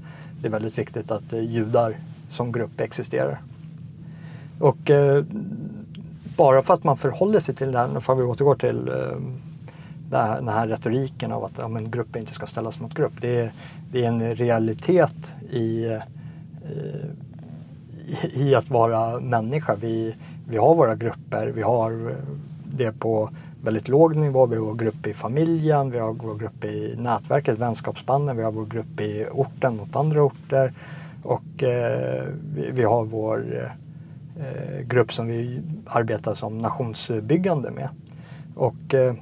det 0.41 0.47
är 0.47 0.53
väldigt 0.53 0.79
viktigt 0.79 1.11
att 1.11 1.33
eh, 1.33 1.41
judar 1.41 1.95
som 2.29 2.53
grupp 2.53 2.81
existerar. 2.81 3.41
Och 4.59 4.91
eh, 4.91 5.25
bara 6.39 6.63
för 6.63 6.75
att 6.75 6.85
man 6.85 6.97
förhåller 6.97 7.41
sig 7.41 7.55
till 7.55 7.73
den, 7.73 8.01
får 8.01 8.15
vi 8.15 8.23
återgå 8.23 8.55
till 8.55 8.89
eh, 8.89 9.19
den 10.11 10.49
här 10.49 10.69
retoriken 10.69 11.33
av 11.33 11.45
att 11.45 11.59
ja, 11.59 11.69
men 11.69 11.91
grupper 11.91 12.21
inte 12.21 12.33
ska 12.33 12.47
ställas 12.47 12.81
mot 12.81 12.95
grupp. 12.95 13.13
Det 13.21 13.41
är, 13.41 13.53
det 13.93 14.05
är 14.05 14.09
en 14.09 14.35
realitet 14.35 15.35
i, 15.51 15.85
eh, 15.85 16.03
i, 18.23 18.49
i, 18.49 18.55
att 18.55 18.71
vara 18.71 19.21
människa. 19.21 19.77
Vi, 19.81 20.17
vi 20.49 20.57
har 20.57 20.75
våra 20.75 20.95
grupper, 20.95 21.47
vi 21.47 21.63
har 21.63 22.17
det 22.65 22.93
på 22.93 23.31
väldigt 23.63 23.89
låg 23.89 24.17
nivå. 24.17 24.47
Vi 24.47 24.57
har 24.57 24.65
vår 24.65 24.75
grupp 24.75 25.07
i 25.07 25.15
familjen, 25.15 25.91
vi 25.91 25.99
har 25.99 26.13
vår 26.13 26.35
grupp 26.35 26.65
i 26.65 26.95
nätverket, 26.99 27.59
vänskapsbanden, 27.59 28.37
vi 28.37 28.43
har 28.43 28.53
vår 28.53 28.67
grupp 28.67 29.01
i 29.01 29.27
orten 29.33 29.77
mot 29.77 29.97
andra 29.97 30.23
orter 30.23 30.73
och 31.23 31.63
eh, 31.63 32.25
vi, 32.55 32.71
vi, 32.71 32.83
har 32.83 33.05
vår 33.05 33.39
eh, 33.39 33.71
eh, 34.39 34.81
grupp 34.87 35.13
som 35.13 35.27
vi 35.27 35.63
arbetar 35.87 36.35
som 36.35 36.59
nationsbyggande 36.59 37.71
med. 37.71 37.89
Och, 38.55 38.95
eh, 38.95 39.15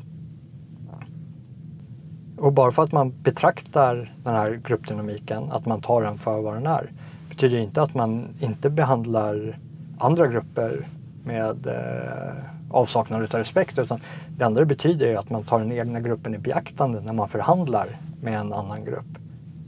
och 2.38 2.52
bara 2.52 2.72
för 2.72 2.83
att 2.83 2.92
man 2.92 3.22
betraktar 3.22 4.14
den 4.24 4.35
här 4.35 4.61
gruppdynamiken, 4.64 5.52
att 5.52 5.66
man 5.66 5.81
tar 5.81 6.02
den 6.02 6.18
för 6.18 6.42
vad 6.42 6.55
den 6.55 6.66
är, 6.66 6.92
betyder 7.29 7.59
inte 7.59 7.83
att 7.83 7.94
man 7.94 8.29
inte 8.40 8.70
behandlar 8.70 9.59
andra 9.98 10.26
grupper 10.26 10.88
med 11.24 11.66
eh, 11.66 12.44
avsaknad 12.70 13.22
av 13.22 13.40
respekt. 13.40 13.79
Utan 13.79 14.00
det 14.37 14.44
andra 14.44 14.64
betyder 14.64 15.07
ju 15.07 15.16
att 15.16 15.31
man 15.31 15.44
tar 15.44 15.59
den 15.59 15.72
egna 15.72 16.00
gruppen 16.00 16.35
i 16.35 16.38
beaktande 16.38 17.00
när 17.00 17.12
man 17.12 17.29
förhandlar 17.29 18.00
med 18.22 18.40
en 18.40 18.52
annan 18.52 18.85
grupp. 18.85 19.18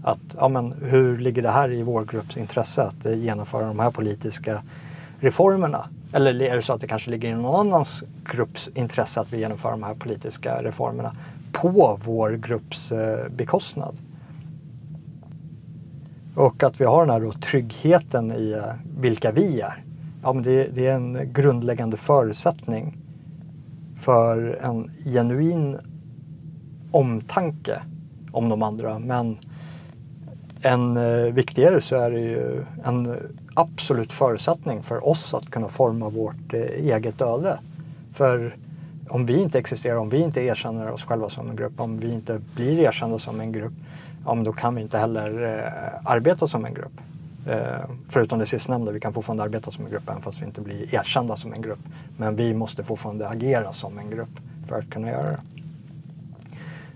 Att, 0.03 0.21
ja, 0.37 0.49
men 0.49 0.75
hur 0.83 1.19
ligger 1.19 1.43
det 1.43 1.51
här 1.51 1.73
i 1.73 1.83
vår 1.83 2.05
grupps 2.05 2.37
intresse 2.37 2.83
att 2.83 3.07
eh, 3.07 3.19
genomföra 3.19 3.67
de 3.67 3.79
här 3.79 3.91
politiska 3.91 4.63
reformerna? 5.21 5.89
Eller 6.13 6.43
är 6.43 6.57
det 6.57 6.63
så 6.63 6.73
att 6.73 6.81
det 6.81 6.87
kanske 6.87 7.11
ligger 7.11 7.29
i 7.29 7.35
någon 7.35 7.67
annans 7.67 8.03
grupps 8.25 8.69
intresse 8.75 9.21
att 9.21 9.33
vi 9.33 9.39
genomför 9.39 9.71
de 9.71 9.83
här 9.83 9.95
politiska 9.95 10.63
reformerna 10.63 11.13
på 11.53 11.99
vår 12.05 12.31
grupps 12.31 12.93
eh, 12.93 13.29
bekostnad? 13.29 13.97
Och 16.35 16.63
att 16.63 16.81
vi 16.81 16.85
har 16.85 17.01
den 17.01 17.11
här 17.11 17.21
då 17.21 17.33
tryggheten 17.33 18.33
i 18.33 18.53
eh, 18.53 18.73
vilka 19.01 19.33
vi 19.33 19.61
är. 19.61 19.85
Ja, 20.23 20.33
men 20.33 20.43
det, 20.43 20.69
det 20.75 20.87
är 20.87 20.95
en 20.95 21.33
grundläggande 21.33 21.97
förutsättning 21.97 22.97
för 23.95 24.59
en 24.63 24.91
genuin 25.05 25.79
omtanke 26.91 27.83
om 28.33 28.49
de 28.49 28.63
andra. 28.63 28.99
Men 28.99 29.39
än 30.63 30.97
eh, 30.97 31.33
viktigare 31.33 31.81
så 31.81 31.97
är 31.97 32.11
det 32.11 32.21
ju 32.21 32.65
en 32.85 33.17
absolut 33.59 34.12
förutsättning 34.12 34.83
för 34.83 35.09
oss 35.09 35.35
att 35.35 35.51
kunna 35.51 35.68
forma 35.68 36.09
vårt 36.09 36.55
eh, 36.55 36.61
eget 36.61 37.21
öde. 37.21 37.59
För 38.12 38.57
om 39.09 39.27
vi 39.27 39.42
inte 39.42 39.59
existerar, 39.59 39.97
om 39.97 40.09
vi 40.09 40.18
inte 40.18 40.40
erkänner 40.40 40.90
oss 40.90 41.05
själva 41.05 41.29
som 41.29 41.51
en 41.51 41.57
grupp, 41.57 41.81
om 41.81 41.99
vi 41.99 42.12
inte 42.12 42.40
blir 42.55 42.79
erkända 42.79 43.18
som 43.18 43.40
en 43.40 43.53
grupp, 43.53 43.73
ja, 44.25 44.35
då 44.35 44.53
kan 44.53 44.75
vi 44.75 44.83
inte 44.83 44.99
heller 44.99 45.42
eh, 45.42 46.11
arbeta 46.11 46.47
som 46.47 46.64
en 46.64 46.75
grupp. 46.75 47.01
Eh, 47.47 47.90
förutom 48.09 48.38
det 48.38 48.47
sistnämnda, 48.47 48.92
vi 48.92 49.01
kan 49.01 49.12
fortfarande 49.12 49.42
arbeta 49.42 49.71
som 49.71 49.85
en 49.85 49.90
grupp 49.90 50.11
även 50.11 50.23
fast 50.23 50.42
vi 50.42 50.47
inte 50.47 50.61
blir 50.61 50.94
erkända 50.94 51.37
som 51.37 51.53
en 51.53 51.62
grupp. 51.62 51.81
Men 52.16 52.37
vi 52.37 52.55
måste 52.55 52.85
fortfarande 52.85 53.29
agera 53.29 53.73
som 53.73 53.99
en 53.99 54.11
grupp 54.11 54.40
för 54.66 54.79
att 54.79 54.90
kunna 54.90 55.09
göra 55.09 55.31
det. 55.31 55.40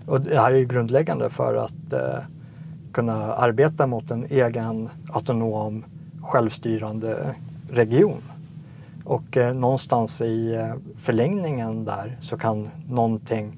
Och 0.05 0.21
det 0.21 0.39
här 0.39 0.51
är 0.51 0.55
ju 0.55 0.65
grundläggande 0.65 1.29
för 1.29 1.55
att 1.55 1.93
eh, 1.93 2.23
kunna 2.91 3.33
arbeta 3.33 3.87
mot 3.87 4.11
en 4.11 4.25
egen 4.29 4.89
autonom 5.09 5.83
självstyrande 6.23 7.35
region. 7.69 8.21
Och 9.03 9.37
eh, 9.37 9.53
någonstans 9.53 10.21
i 10.21 10.55
eh, 10.55 10.73
förlängningen 10.97 11.85
där 11.85 12.17
så 12.21 12.37
kan 12.37 12.69
någonting 12.89 13.57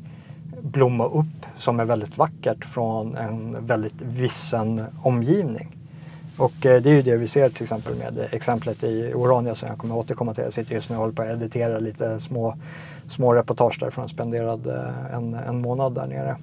blomma 0.62 1.06
upp 1.06 1.45
som 1.56 1.80
är 1.80 1.86
väldigt 1.86 2.17
vackert 2.17 2.65
från 2.65 3.15
en 3.15 3.65
väldigt 3.65 4.01
vissen 4.01 4.82
omgivning. 5.01 5.75
Och 6.38 6.65
eh, 6.65 6.82
det 6.82 6.89
är 6.89 6.93
ju 6.93 7.01
det 7.01 7.17
vi 7.17 7.28
ser 7.28 7.49
till 7.49 7.63
exempel 7.63 7.95
med 7.95 8.28
exemplet 8.32 8.84
i 8.84 9.13
Orania 9.13 9.56
som 9.56 9.67
jag 9.67 9.78
kommer 9.78 9.95
återkomma 9.95 10.34
till. 10.34 10.43
Jag 10.43 10.54
sitter 10.54 10.75
just 10.75 10.89
nu 10.89 10.95
och 10.95 11.01
håller 11.01 11.13
på 11.13 11.21
att 11.21 11.28
editera 11.28 11.80
lite 11.80 12.19
små, 12.19 12.56
små 13.08 13.34
reportage 13.34 13.78
därifrån. 13.80 14.04
Jag 14.04 14.10
Spenderade 14.10 14.75
eh, 14.75 15.15
en, 15.15 15.34
en 15.34 15.62
månad 15.62 15.95
där 15.95 16.08
nere. 16.08 16.38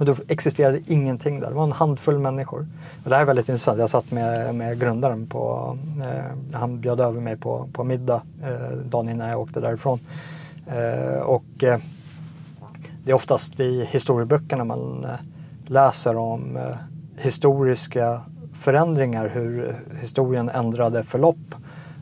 Och 0.00 0.06
då 0.06 0.14
existerade 0.28 0.80
ingenting 0.86 1.40
där. 1.40 1.48
Det 1.48 1.54
var 1.54 1.64
en 1.64 1.72
handfull 1.72 2.18
människor. 2.18 2.66
Och 3.04 3.10
det 3.10 3.14
här 3.14 3.22
är 3.22 3.26
väldigt 3.26 3.48
intressant. 3.48 3.78
Jag 3.78 3.90
satt 3.90 4.10
med, 4.10 4.54
med 4.54 4.80
grundaren 4.80 5.26
på, 5.26 5.76
eh, 6.02 6.58
han 6.58 6.80
bjöd 6.80 7.00
över 7.00 7.20
mig 7.20 7.36
på, 7.36 7.68
på 7.72 7.84
middag 7.84 8.22
eh, 8.42 8.76
dagen 8.76 9.08
innan 9.08 9.28
jag 9.28 9.40
åkte 9.40 9.60
därifrån. 9.60 10.00
Eh, 10.66 11.20
och 11.22 11.64
eh, 11.64 11.78
det 13.04 13.10
är 13.10 13.14
oftast 13.14 13.60
i 13.60 13.84
historieböckerna 13.90 14.64
man 14.64 15.04
eh, 15.04 15.10
läser 15.66 16.16
om 16.16 16.56
eh, 16.56 16.76
historiska 17.16 18.20
förändringar, 18.52 19.28
hur 19.28 19.76
historien 20.00 20.48
ändrade 20.48 21.02
förlopp 21.02 21.54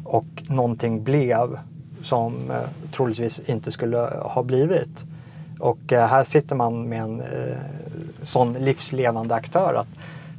och 0.05 0.43
någonting 0.49 1.05
blev 1.05 1.59
som 2.03 2.51
eh, 2.51 2.57
troligtvis 2.93 3.39
inte 3.39 3.71
skulle 3.71 3.99
ha 4.23 4.43
blivit. 4.43 5.05
Och 5.59 5.93
eh, 5.93 6.07
här 6.07 6.25
sitter 6.25 6.57
man 6.57 6.89
med 6.89 7.03
en 7.03 7.21
eh, 7.21 7.57
sån 8.23 8.53
livslevande 8.53 9.35
aktör. 9.35 9.75
att 9.75 9.89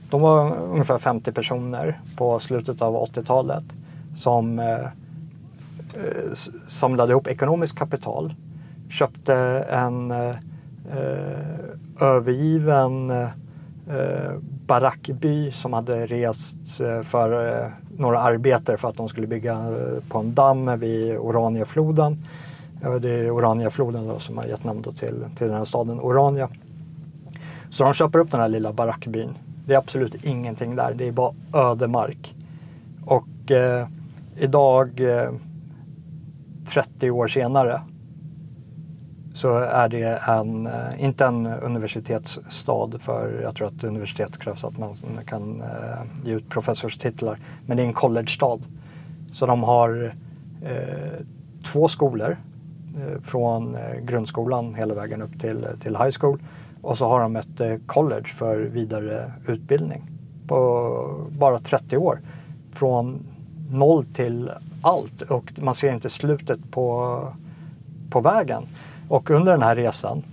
De 0.09 0.21
var 0.21 0.55
ungefär 0.57 0.97
50 0.97 1.31
personer 1.31 1.99
på 2.17 2.39
slutet 2.39 2.81
av 2.81 2.95
80-talet 2.95 3.63
som 4.15 4.59
eh, 4.59 4.65
eh 4.65 6.33
samlade 6.67 7.11
ihop 7.11 7.27
ekonomiskt 7.27 7.77
kapital, 7.77 8.33
köpte 8.89 9.35
en 9.69 10.11
eh, 10.11 10.29
eh 10.29 11.59
övergiven 12.01 13.09
eh, 13.09 14.33
barackby 14.67 15.51
som 15.51 15.73
hade 15.73 16.05
rests 16.05 16.77
för 17.03 17.47
eh, 17.47 17.67
några 17.97 18.19
arbetare 18.19 18.77
för 18.77 18.89
att 18.89 18.97
de 18.97 19.07
skulle 19.07 19.27
bygga 19.27 19.73
på 20.09 20.19
en 20.19 20.33
damm 20.33 20.79
vid 20.79 21.17
Ja, 22.81 22.99
Det 22.99 23.09
är 23.09 23.31
Oraniafloden 23.31 24.07
då 24.07 24.19
som 24.19 24.37
har 24.37 24.45
gett 24.45 24.63
namn 24.63 24.83
till, 24.83 25.25
till 25.35 25.47
den 25.47 25.57
här 25.57 25.65
staden 25.65 25.99
Orania. 25.99 26.49
Så 27.69 27.83
de 27.83 27.93
köper 27.93 28.19
upp 28.19 28.31
den 28.31 28.41
här 28.41 28.49
lilla 28.49 28.73
barackbyn. 28.73 29.37
Det 29.65 29.73
är 29.73 29.77
absolut 29.77 30.25
ingenting 30.25 30.75
där, 30.75 30.93
det 30.93 31.07
är 31.07 31.11
bara 31.11 31.33
ödemark. 31.53 32.35
Och 33.05 33.51
eh, 33.51 33.87
idag, 34.37 34.99
eh, 34.99 35.31
30 36.65 37.11
år 37.11 37.27
senare, 37.27 37.81
så 39.33 39.57
är 39.57 39.89
det 39.89 40.21
en, 40.27 40.67
eh, 40.67 41.03
inte 41.03 41.25
en 41.25 41.45
universitetsstad 41.45 42.89
för 42.99 43.41
jag 43.43 43.55
tror 43.55 43.67
att 43.67 43.83
universitet 43.83 44.37
krävs 44.37 44.63
att 44.63 44.77
man 44.77 44.95
kan 45.25 45.61
eh, 45.61 46.27
ge 46.27 46.33
ut 46.33 46.49
professorstitlar. 46.49 47.39
Men 47.65 47.77
det 47.77 47.83
är 47.83 47.87
en 47.87 47.93
college-stad. 47.93 48.61
Så 49.31 49.45
de 49.45 49.63
har 49.63 50.13
eh, 50.61 51.25
två 51.73 51.87
skolor 51.87 52.37
Eh, 52.99 53.21
från 53.21 53.75
eh, 53.75 53.99
grundskolan 54.03 54.75
hela 54.75 54.93
vägen 54.93 55.21
upp 55.21 55.39
till, 55.39 55.67
till 55.79 55.95
high 55.95 56.11
school. 56.19 56.39
Och 56.81 56.97
så 56.97 57.07
har 57.07 57.21
de 57.21 57.35
ett 57.35 57.59
eh, 57.59 57.75
college 57.85 58.27
för 58.27 58.59
vidare 58.59 59.31
utbildning 59.47 60.03
på 60.47 61.27
bara 61.29 61.59
30 61.59 61.97
år. 61.97 62.19
Från 62.73 63.25
noll 63.71 64.05
till 64.05 64.51
allt 64.81 65.21
och 65.21 65.51
man 65.61 65.75
ser 65.75 65.93
inte 65.93 66.09
slutet 66.09 66.71
på, 66.71 67.19
på 68.09 68.19
vägen. 68.19 68.63
Och 69.09 69.29
under 69.29 69.51
den 69.51 69.61
här 69.61 69.75
resan, 69.75 70.23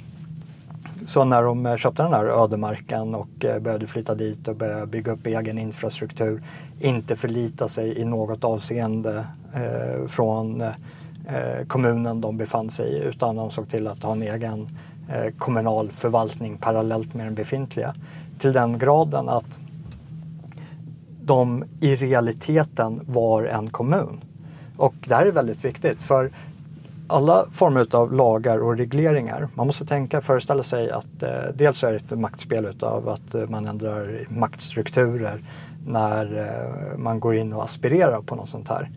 så 1.07 1.25
när 1.25 1.43
de 1.43 1.79
köpte 1.79 2.03
den 2.03 2.13
här 2.13 2.27
ödemarken 2.27 3.15
och 3.15 3.29
började 3.39 3.87
flytta 3.87 4.15
dit 4.15 4.49
och 4.49 4.57
började 4.57 4.87
bygga 4.87 5.13
upp 5.13 5.27
egen 5.27 5.59
infrastruktur, 5.59 6.43
inte 6.81 7.17
förlita 7.17 7.69
sig 7.69 7.99
i 7.99 8.05
något 8.05 8.45
avseende 8.45 9.27
eh, 9.55 10.07
från 10.07 10.61
eh, 10.61 10.73
Eh, 11.27 11.67
kommunen 11.67 12.21
de 12.21 12.37
befann 12.37 12.71
sig 12.71 12.93
i 12.93 12.99
utan 12.99 13.37
de 13.37 13.51
såg 13.51 13.69
till 13.69 13.87
att 13.87 14.03
ha 14.03 14.13
en 14.13 14.23
egen 14.23 14.69
eh, 15.09 15.35
kommunal 15.39 15.91
förvaltning 15.91 16.59
parallellt 16.59 17.15
med 17.15 17.27
den 17.27 17.35
befintliga. 17.35 17.95
Till 18.39 18.53
den 18.53 18.79
graden 18.79 19.29
att 19.29 19.59
de 21.23 21.65
i 21.81 21.97
realiteten 21.97 23.01
var 23.07 23.45
en 23.45 23.71
kommun. 23.71 24.21
Och 24.77 24.95
det 25.07 25.15
här 25.15 25.27
är 25.27 25.33
väldigt 25.33 25.65
viktigt 25.65 26.03
för 26.03 26.31
alla 27.09 27.47
former 27.53 27.97
av 27.97 28.13
lagar 28.13 28.59
och 28.59 28.77
regleringar. 28.77 29.49
Man 29.55 29.67
måste 29.67 29.87
tänka, 29.87 30.21
föreställa 30.21 30.63
sig 30.63 30.91
att 30.91 31.23
eh, 31.23 31.31
dels 31.55 31.85
är 31.85 31.93
det 31.93 31.97
ett 31.97 32.19
maktspel 32.19 32.65
utav 32.65 33.09
att 33.09 33.35
eh, 33.35 33.49
man 33.49 33.67
ändrar 33.67 34.27
maktstrukturer 34.29 35.45
när 35.87 36.39
eh, 36.39 36.99
man 36.99 37.21
går 37.21 37.37
in 37.37 37.53
och 37.53 37.65
aspirerar 37.65 38.23
på 38.23 38.35
något 38.35 38.49
sånt 38.49 38.69
här. 38.69 38.91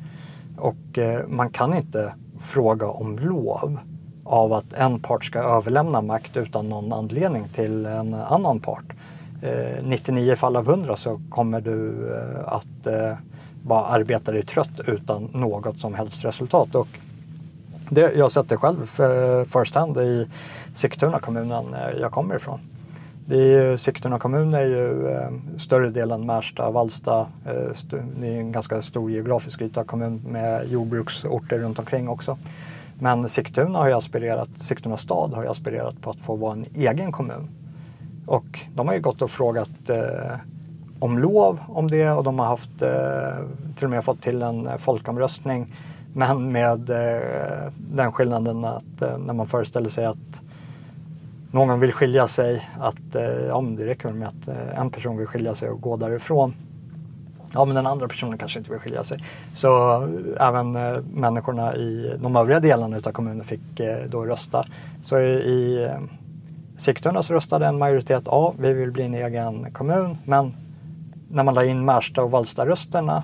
Och 0.59 0.97
eh, 0.97 1.27
man 1.27 1.49
kan 1.49 1.73
inte 1.73 2.13
fråga 2.39 2.87
om 2.87 3.19
lov 3.19 3.79
av 4.23 4.53
att 4.53 4.73
en 4.73 4.99
part 4.99 5.25
ska 5.25 5.39
överlämna 5.39 6.01
makt 6.01 6.37
utan 6.37 6.69
någon 6.69 6.93
anledning 6.93 7.47
till 7.47 7.85
en 7.85 8.13
annan 8.13 8.59
part. 8.59 8.85
Eh, 9.41 9.83
99 9.83 10.35
fall 10.35 10.55
av 10.55 10.69
100 10.69 10.95
så 10.95 11.21
kommer 11.29 11.61
du 11.61 12.09
eh, 12.15 12.53
att 12.53 12.87
bara 13.63 13.85
arbeta 13.85 14.31
dig 14.31 14.43
trött 14.43 14.79
utan 14.87 15.29
något 15.33 15.79
som 15.79 15.93
helst 15.93 16.25
resultat. 16.25 16.75
Och 16.75 16.87
det, 17.89 18.13
jag 18.15 18.25
har 18.25 18.29
sett 18.29 18.49
det 18.49 18.57
själv 18.57 18.85
first 19.45 19.75
hand 19.75 19.97
i 19.97 20.27
Sigtuna 20.73 21.19
kommunen 21.19 21.65
jag 21.99 22.11
kommer 22.11 22.35
ifrån. 22.35 22.59
Det 23.29 23.53
är, 23.53 23.77
Sigtuna 23.77 24.19
kommun 24.19 24.53
är 24.53 24.65
ju 24.65 25.07
eh, 25.07 25.29
större 25.57 25.89
delen 25.89 26.25
Märsta, 26.25 26.71
Vallsta. 26.71 27.27
Eh, 27.45 27.97
det 28.19 28.27
är 28.27 28.39
en 28.39 28.51
ganska 28.51 28.81
stor 28.81 29.11
geografisk 29.11 29.61
yta 29.61 29.83
kommun 29.83 30.21
med 30.27 30.71
jordbruksorter 30.71 31.59
runt 31.59 31.79
omkring 31.79 32.09
också. 32.09 32.37
Men 32.99 33.29
Sigtuna 33.29 33.79
har 33.79 33.87
ju 33.87 33.93
aspirerat, 33.93 34.49
Sigtuna 34.55 34.97
stad 34.97 35.33
har 35.33 35.43
ju 35.43 35.49
aspirerat 35.49 36.01
på 36.01 36.09
att 36.09 36.19
få 36.19 36.35
vara 36.35 36.53
en 36.53 36.63
egen 36.75 37.11
kommun. 37.11 37.49
Och 38.25 38.59
de 38.75 38.87
har 38.87 38.95
ju 38.95 39.01
gått 39.01 39.21
och 39.21 39.29
frågat 39.29 39.89
eh, 39.89 40.35
om 40.99 41.19
lov 41.19 41.59
om 41.67 41.87
det 41.87 42.09
och 42.09 42.23
de 42.23 42.39
har 42.39 42.45
haft, 42.45 42.81
eh, 42.81 43.45
till 43.75 43.85
och 43.85 43.91
med 43.91 44.05
fått 44.05 44.21
till 44.21 44.41
en 44.41 44.69
folkomröstning. 44.77 45.73
Men 46.13 46.51
med 46.51 46.89
eh, 46.89 47.71
den 47.77 48.11
skillnaden 48.11 48.65
att 48.65 49.01
eh, 49.01 49.17
när 49.17 49.33
man 49.33 49.47
föreställer 49.47 49.89
sig 49.89 50.05
att 50.05 50.41
någon 51.51 51.79
vill 51.79 51.91
skilja 51.91 52.27
sig, 52.27 52.69
att 52.79 53.15
eh, 53.15 53.23
ja, 53.23 53.61
det 53.77 53.85
räcker 53.85 54.09
med 54.09 54.27
att 54.27 54.47
eh, 54.47 54.79
en 54.79 54.89
person 54.89 55.17
vill 55.17 55.27
skilja 55.27 55.55
sig 55.55 55.69
och 55.69 55.81
gå 55.81 55.97
därifrån. 55.97 56.53
Ja, 57.53 57.65
men 57.65 57.75
den 57.75 57.87
andra 57.87 58.07
personen 58.07 58.37
kanske 58.37 58.59
inte 58.59 58.71
vill 58.71 58.79
skilja 58.79 59.03
sig. 59.03 59.23
Så 59.53 60.03
eh, 60.03 60.47
även 60.47 60.75
eh, 60.75 60.97
människorna 61.13 61.75
i 61.75 62.17
de 62.21 62.35
övriga 62.35 62.59
delarna 62.59 62.97
av 62.97 63.11
kommunen 63.11 63.43
fick 63.43 63.79
eh, 63.79 64.05
då 64.09 64.25
rösta. 64.25 64.65
Så 65.03 65.19
i, 65.19 65.31
i 65.31 65.83
eh, 65.83 65.99
Sigtuna 66.77 67.23
så 67.23 67.33
röstade 67.33 67.65
en 67.65 67.77
majoritet 67.77 68.23
ja, 68.25 68.53
vi 68.59 68.73
vill 68.73 68.91
bli 68.91 69.03
en 69.03 69.13
egen 69.13 69.71
kommun. 69.71 70.17
Men 70.25 70.53
när 71.29 71.43
man 71.43 71.53
la 71.53 71.65
in 71.65 71.85
Märsta 71.85 72.23
och 72.23 72.31
Vallsta-rösterna 72.31 73.23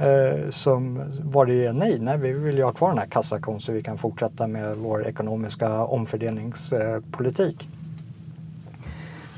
eh, 0.00 0.50
som 0.50 1.02
var 1.24 1.46
det 1.46 1.72
nej, 1.72 1.98
nej, 2.00 2.18
vi 2.18 2.32
vill 2.32 2.56
ju 2.56 2.64
ha 2.64 2.72
kvar 2.72 2.88
den 2.88 2.98
här 2.98 3.06
kassakon 3.06 3.60
så 3.60 3.72
vi 3.72 3.82
kan 3.82 3.98
fortsätta 3.98 4.46
med 4.46 4.76
vår 4.76 5.06
ekonomiska 5.06 5.84
omfördelningspolitik. 5.84 7.68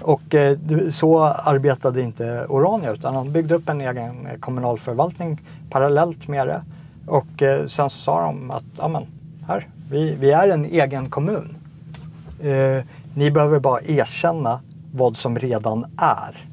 Och 0.01 0.35
eh, 0.35 0.59
så 0.91 1.25
arbetade 1.25 2.03
inte 2.03 2.47
Orania 2.49 2.93
utan 2.93 3.15
de 3.15 3.33
byggde 3.33 3.55
upp 3.55 3.69
en 3.69 3.81
egen 3.81 4.29
kommunal 4.41 4.79
förvaltning 4.79 5.41
parallellt 5.71 6.29
med 6.29 6.47
det. 6.47 6.63
Och 7.07 7.43
eh, 7.43 7.67
sen 7.67 7.91
så 7.91 7.99
sa 7.99 8.23
de 8.23 8.51
att, 8.51 8.65
ja 8.77 8.89
men, 8.89 9.07
här, 9.47 9.69
vi, 9.91 10.15
vi 10.21 10.31
är 10.31 10.49
en 10.49 10.65
egen 10.65 11.11
kommun. 11.11 11.57
Eh, 12.43 12.85
ni 13.15 13.31
behöver 13.31 13.61
bara 13.61 13.81
erkänna 13.81 14.61
vad 14.93 15.17
som 15.17 15.39
redan 15.39 15.85
är. 15.97 16.52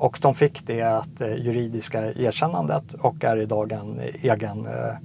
Och 0.00 0.18
de 0.20 0.34
fick 0.34 0.66
det 0.66 0.80
eh, 1.20 1.34
juridiska 1.34 2.12
erkännandet 2.12 2.94
och 2.94 3.24
är 3.24 3.36
idag 3.36 3.72
en 3.72 4.00
egen 4.22 4.66
eh, 4.66 4.96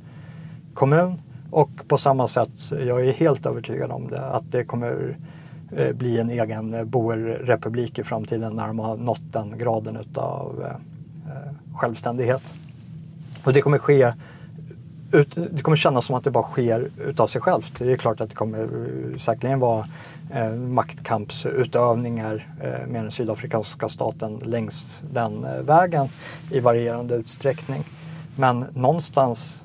kommun. 0.73 1.21
Och 1.51 1.69
på 1.88 1.97
samma 1.97 2.27
sätt, 2.27 2.71
jag 2.71 3.08
är 3.08 3.13
helt 3.13 3.45
övertygad 3.45 3.91
om 3.91 4.08
det, 4.08 4.25
att 4.25 4.51
det 4.51 4.63
kommer 4.63 5.17
eh, 5.71 5.93
bli 5.93 6.19
en 6.19 6.29
egen 6.29 6.89
boerrepublik 6.89 7.99
i 7.99 8.03
framtiden 8.03 8.55
när 8.55 8.67
de 8.67 8.79
har 8.79 8.97
nått 8.97 9.34
den 9.34 9.58
graden 9.58 9.97
utav 9.97 10.65
självständighet. 11.75 12.43
Och 13.43 13.53
det 13.53 13.62
kommer 13.62 13.77
ske 13.77 14.13
det 15.36 15.62
kommer 15.62 15.77
kännas 15.77 16.05
som 16.05 16.15
att 16.15 16.23
det 16.23 16.31
bara 16.31 16.43
sker 16.43 16.89
utav 17.08 17.27
sig 17.27 17.41
självt. 17.41 17.73
Det 17.77 17.91
är 17.91 17.95
klart 17.95 18.21
att 18.21 18.29
det 18.29 18.36
kommer 18.36 18.67
säkerligen 19.17 19.60
vara 19.60 19.88
eh, 20.36 20.52
maktkampsutövningar 20.52 22.48
eh, 22.62 22.88
med 22.88 23.04
den 23.04 23.12
sydafrikanska 23.12 23.89
staten 23.89 24.39
längs 24.45 25.04
den 25.13 25.43
eh, 25.43 25.62
vägen 25.62 26.08
i 26.52 26.60
varierande 26.60 27.15
utsträckning. 27.15 27.84
Men 28.36 28.65
någonstans, 28.74 29.63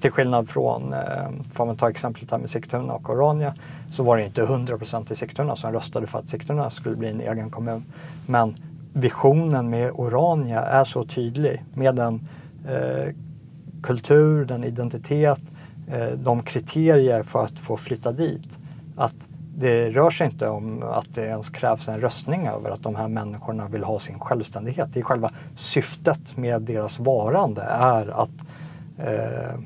till 0.00 0.10
skillnad 0.10 0.48
från, 0.48 0.92
eh, 0.92 1.00
får 1.54 1.66
man 1.66 1.76
ta 1.76 1.90
exemplet 1.90 2.30
här 2.30 2.38
med 2.38 2.50
Sigtuna 2.50 2.92
och 2.92 3.10
Orania, 3.10 3.54
så 3.90 4.02
var 4.02 4.16
det 4.16 4.24
inte 4.24 4.42
100% 4.42 5.12
i 5.12 5.16
Sigtuna 5.16 5.56
som 5.56 5.72
röstade 5.72 6.06
för 6.06 6.18
att 6.18 6.28
Sigtuna 6.28 6.70
skulle 6.70 6.96
bli 6.96 7.08
en 7.08 7.20
egen 7.20 7.50
kommun. 7.50 7.84
Men 8.26 8.56
visionen 8.92 9.70
med 9.70 9.90
Orania 9.94 10.60
är 10.60 10.84
så 10.84 11.04
tydlig 11.04 11.64
med 11.74 11.94
den 11.94 12.28
eh, 12.68 13.14
kultur, 13.82 14.44
den 14.44 14.64
identitet, 14.64 15.42
eh, 15.88 16.08
de 16.08 16.42
kriterier 16.42 17.22
för 17.22 17.42
att 17.44 17.58
få 17.58 17.76
flytta 17.76 18.12
dit. 18.12 18.58
Att 18.96 19.28
det 19.58 19.90
rör 19.90 20.10
sig 20.10 20.26
inte 20.26 20.48
om 20.48 20.82
att 20.82 21.14
det 21.14 21.26
ens 21.26 21.50
krävs 21.50 21.88
en 21.88 22.00
röstning 22.00 22.46
över 22.46 22.70
att 22.70 22.82
de 22.82 22.94
här 22.94 23.08
människorna 23.08 23.68
vill 23.68 23.84
ha 23.84 23.98
sin 23.98 24.18
självständighet. 24.18 24.88
Det 24.92 25.00
är 25.00 25.04
själva 25.04 25.30
syftet 25.56 26.36
med 26.36 26.62
deras 26.62 26.98
varande 26.98 27.62
är 27.62 28.22
att 28.22 28.30
eh, 28.98 29.60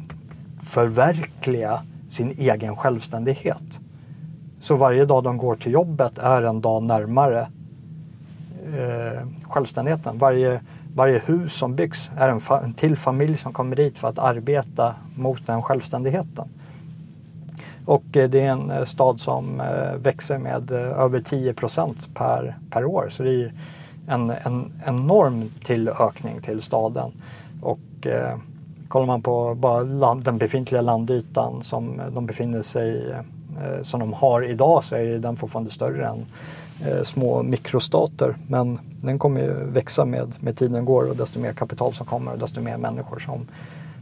förverkliga 0.62 1.83
sin 2.09 2.31
egen 2.31 2.77
självständighet. 2.77 3.81
Så 4.61 4.77
varje 4.77 5.05
dag 5.05 5.24
de 5.24 5.38
går 5.38 5.57
till 5.57 5.72
jobbet 5.72 6.18
är 6.18 6.42
en 6.42 6.61
dag 6.61 6.83
närmare 6.83 7.40
eh, 8.74 9.27
självständigheten. 9.42 10.18
Varje, 10.18 10.61
varje 10.94 11.18
hus 11.18 11.53
som 11.53 11.77
byggs 11.77 12.11
är 12.16 12.29
en, 12.29 12.40
fa 12.40 12.61
en 12.61 12.74
till 12.74 12.96
familj 12.96 13.38
som 13.38 13.53
kommer 13.53 13.77
dit 13.77 13.98
för 13.98 14.09
att 14.09 14.18
arbeta 14.18 14.94
mot 15.14 15.46
den 15.46 15.62
självständigheten. 15.62 16.48
Och 17.88 18.16
eh, 18.16 18.31
det 18.31 18.40
är 18.40 18.51
en 18.51 18.70
eh, 18.70 18.85
stad 18.85 19.20
som 19.20 19.61
eh, 19.61 19.94
växer 19.98 20.38
med 20.38 20.70
över 20.70 21.20
10 21.20 21.55
procent 21.55 22.09
per, 22.14 22.57
per 22.70 22.85
år. 22.85 23.09
Så 23.11 23.22
det 23.22 23.31
är 23.31 23.53
en, 24.09 24.31
en 24.31 24.72
enorm 24.87 25.51
tillökning 25.64 26.40
till 26.40 26.62
staden. 26.62 27.12
Och 27.62 28.07
eh, 28.07 28.38
kollar 28.88 29.07
man 29.07 29.22
på 29.22 29.55
bara 29.55 29.83
land, 29.83 30.24
den 30.24 30.38
befintliga 30.38 30.81
landytan 30.81 31.62
som 31.62 32.01
de 32.14 32.27
befinner 32.27 32.62
sig 32.62 33.11
eh, 33.11 33.83
som 33.83 34.01
de 34.01 34.12
har 34.12 34.42
idag 34.42 34.85
så 34.85 34.94
är 34.94 35.18
den 35.18 35.37
fortfarande 35.37 35.70
större 35.70 36.07
än 36.07 36.27
eh, 36.87 37.03
små 37.03 37.42
mikrostater. 37.42 38.37
Men 38.46 38.79
den 39.03 39.18
kommer 39.18 39.40
ju 39.40 39.53
växa 39.53 40.05
med, 40.05 40.33
med 40.40 40.57
tiden 40.57 40.85
går 40.85 41.11
och 41.11 41.16
desto 41.16 41.40
mer 41.40 41.53
kapital 41.53 41.94
som 41.94 42.07
kommer 42.07 42.33
och 42.33 42.38
desto 42.38 42.61
mer 42.61 42.77
människor 42.77 43.18
som, 43.18 43.46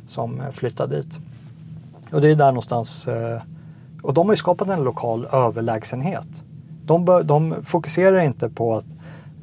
som 0.08 0.42
flyttar 0.52 0.86
dit. 0.86 1.18
Och 2.12 2.20
det 2.20 2.30
är 2.30 2.34
där 2.34 2.46
någonstans 2.46 3.08
och 4.06 4.14
de 4.14 4.26
har 4.26 4.32
ju 4.32 4.36
skapat 4.36 4.68
en 4.68 4.84
lokal 4.84 5.26
överlägsenhet. 5.32 6.28
De, 6.84 7.04
bör, 7.04 7.22
de 7.22 7.54
fokuserar 7.62 8.20
inte 8.20 8.48
på 8.50 8.76
att 8.76 8.86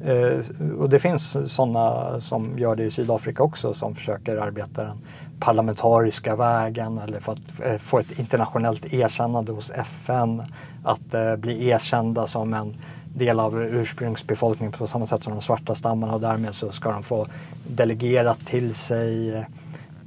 eh, 0.04 0.72
och 0.78 0.88
det 0.88 0.98
finns 0.98 1.54
sådana 1.54 2.20
som 2.20 2.58
gör 2.58 2.76
det 2.76 2.84
i 2.84 2.90
Sydafrika 2.90 3.42
också 3.42 3.74
som 3.74 3.94
försöker 3.94 4.36
arbeta 4.36 4.84
den 4.84 4.98
parlamentariska 5.40 6.36
vägen 6.36 6.98
eller 6.98 7.20
för 7.20 7.32
att 7.32 7.60
eh, 7.64 7.76
få 7.76 7.98
ett 7.98 8.18
internationellt 8.18 8.94
erkännande 8.94 9.52
hos 9.52 9.70
FN. 9.70 10.42
Att 10.84 11.14
eh, 11.14 11.36
bli 11.36 11.68
erkända 11.68 12.26
som 12.26 12.54
en 12.54 12.76
del 13.04 13.40
av 13.40 13.62
ursprungsbefolkningen 13.62 14.72
på 14.72 14.86
samma 14.86 15.06
sätt 15.06 15.22
som 15.22 15.32
de 15.32 15.42
svarta 15.42 15.74
stammarna 15.74 16.14
och 16.14 16.20
därmed 16.20 16.54
så 16.54 16.70
ska 16.70 16.92
de 16.92 17.02
få 17.02 17.26
delegera 17.68 18.34
till 18.34 18.74
sig 18.74 19.44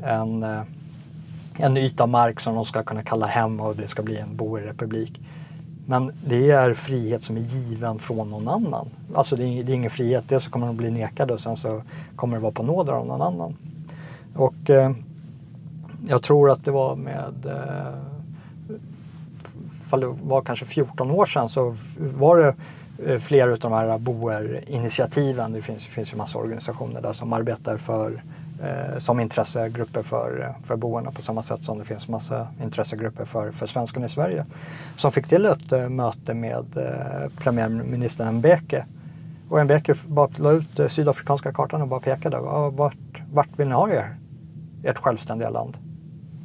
en 0.04 0.46
en 1.58 1.78
yta 1.78 2.06
mark 2.06 2.40
som 2.40 2.56
de 2.56 2.66
ska 2.66 2.84
kunna 2.84 3.04
kalla 3.04 3.28
hem 3.28 3.60
och 3.60 3.76
det 3.76 3.88
ska 3.88 4.04
bli 4.04 4.18
en 4.18 4.36
boerrepublik. 4.36 5.22
Men 5.86 6.12
det 6.26 6.52
är 6.52 6.74
frihet 6.74 7.24
som 7.24 7.38
är 7.38 7.42
given 7.42 8.00
från 8.00 8.30
någon 8.30 8.48
annan. 8.48 8.90
Alltså 9.16 9.36
det 9.36 9.44
är, 9.44 9.64
det 9.64 9.72
är 9.72 9.76
ingen 9.76 9.90
frihet. 9.90 10.24
Dels 10.28 10.44
så 10.44 10.50
kommer 10.50 10.68
de 10.68 10.78
bli 10.78 10.92
nekade 10.92 11.34
och 11.34 11.40
sen 11.40 11.56
så 11.56 11.82
kommer 12.16 12.38
det 12.38 12.42
vara 12.42 12.52
på 12.52 12.64
nåder 12.64 12.94
av 12.94 13.06
någon 13.06 13.22
annan. 13.22 13.56
Och 14.36 14.70
eh, 14.70 14.92
jag 16.08 16.22
tror 16.22 16.52
att 16.52 16.66
det 16.66 16.72
var 16.72 16.96
med 16.96 17.46
eh, 17.46 18.00
det 19.92 20.14
var 20.24 20.42
kanske 20.42 20.66
14 20.66 21.12
år 21.12 21.26
sedan 21.26 21.50
så 21.50 21.76
var 21.98 22.38
det 22.38 22.56
eh, 23.06 23.20
flera 23.20 23.52
av 23.52 23.60
de 23.60 23.72
här 23.72 23.98
boerinitiativen. 23.98 25.54
Det 25.54 25.62
finns, 25.62 25.88
finns 25.88 26.14
ju 26.14 26.18
massa 26.18 26.38
organisationer 26.38 27.02
där 27.02 27.14
som 27.14 27.34
arbetar 27.34 27.78
för 27.78 28.12
eh, 28.12 28.20
Eh, 28.64 29.00
som 29.00 29.20
intressegrupper 29.20 30.04
för, 30.04 30.56
för 30.64 30.76
boende 30.76 31.12
på 31.12 31.22
samma 31.22 31.44
sätt 31.44 31.64
som 31.64 31.78
det 31.78 31.84
finns 31.84 32.08
massa 32.08 32.48
intressegrupper 32.64 33.26
för, 33.26 33.52
för 33.52 33.68
svenskarna 33.68 34.06
i 34.06 34.10
Sverige. 34.10 34.46
Som 34.96 35.12
fick 35.12 35.28
till 35.28 35.46
ett 35.46 35.72
eh, 35.72 35.90
möte 35.90 36.34
med 36.34 36.66
eh, 36.78 37.30
premiärminister 37.38 38.32
Mbeke. 38.32 38.86
Och 39.50 39.66
Mbeke 39.66 39.94
bara 40.08 40.30
la 40.36 40.52
ut 40.52 40.80
eh, 40.80 40.88
sydafrikanska 40.88 41.54
kartan 41.54 41.82
och 41.82 41.88
bara 41.88 42.00
pekade. 42.00 42.40
Vart, 42.72 43.22
vart 43.34 43.60
vill 43.60 43.68
ni 43.68 43.74
ha 43.74 43.90
er? 43.90 44.16
Ert 44.84 44.98
självständiga 44.98 45.50
land? 45.50 45.78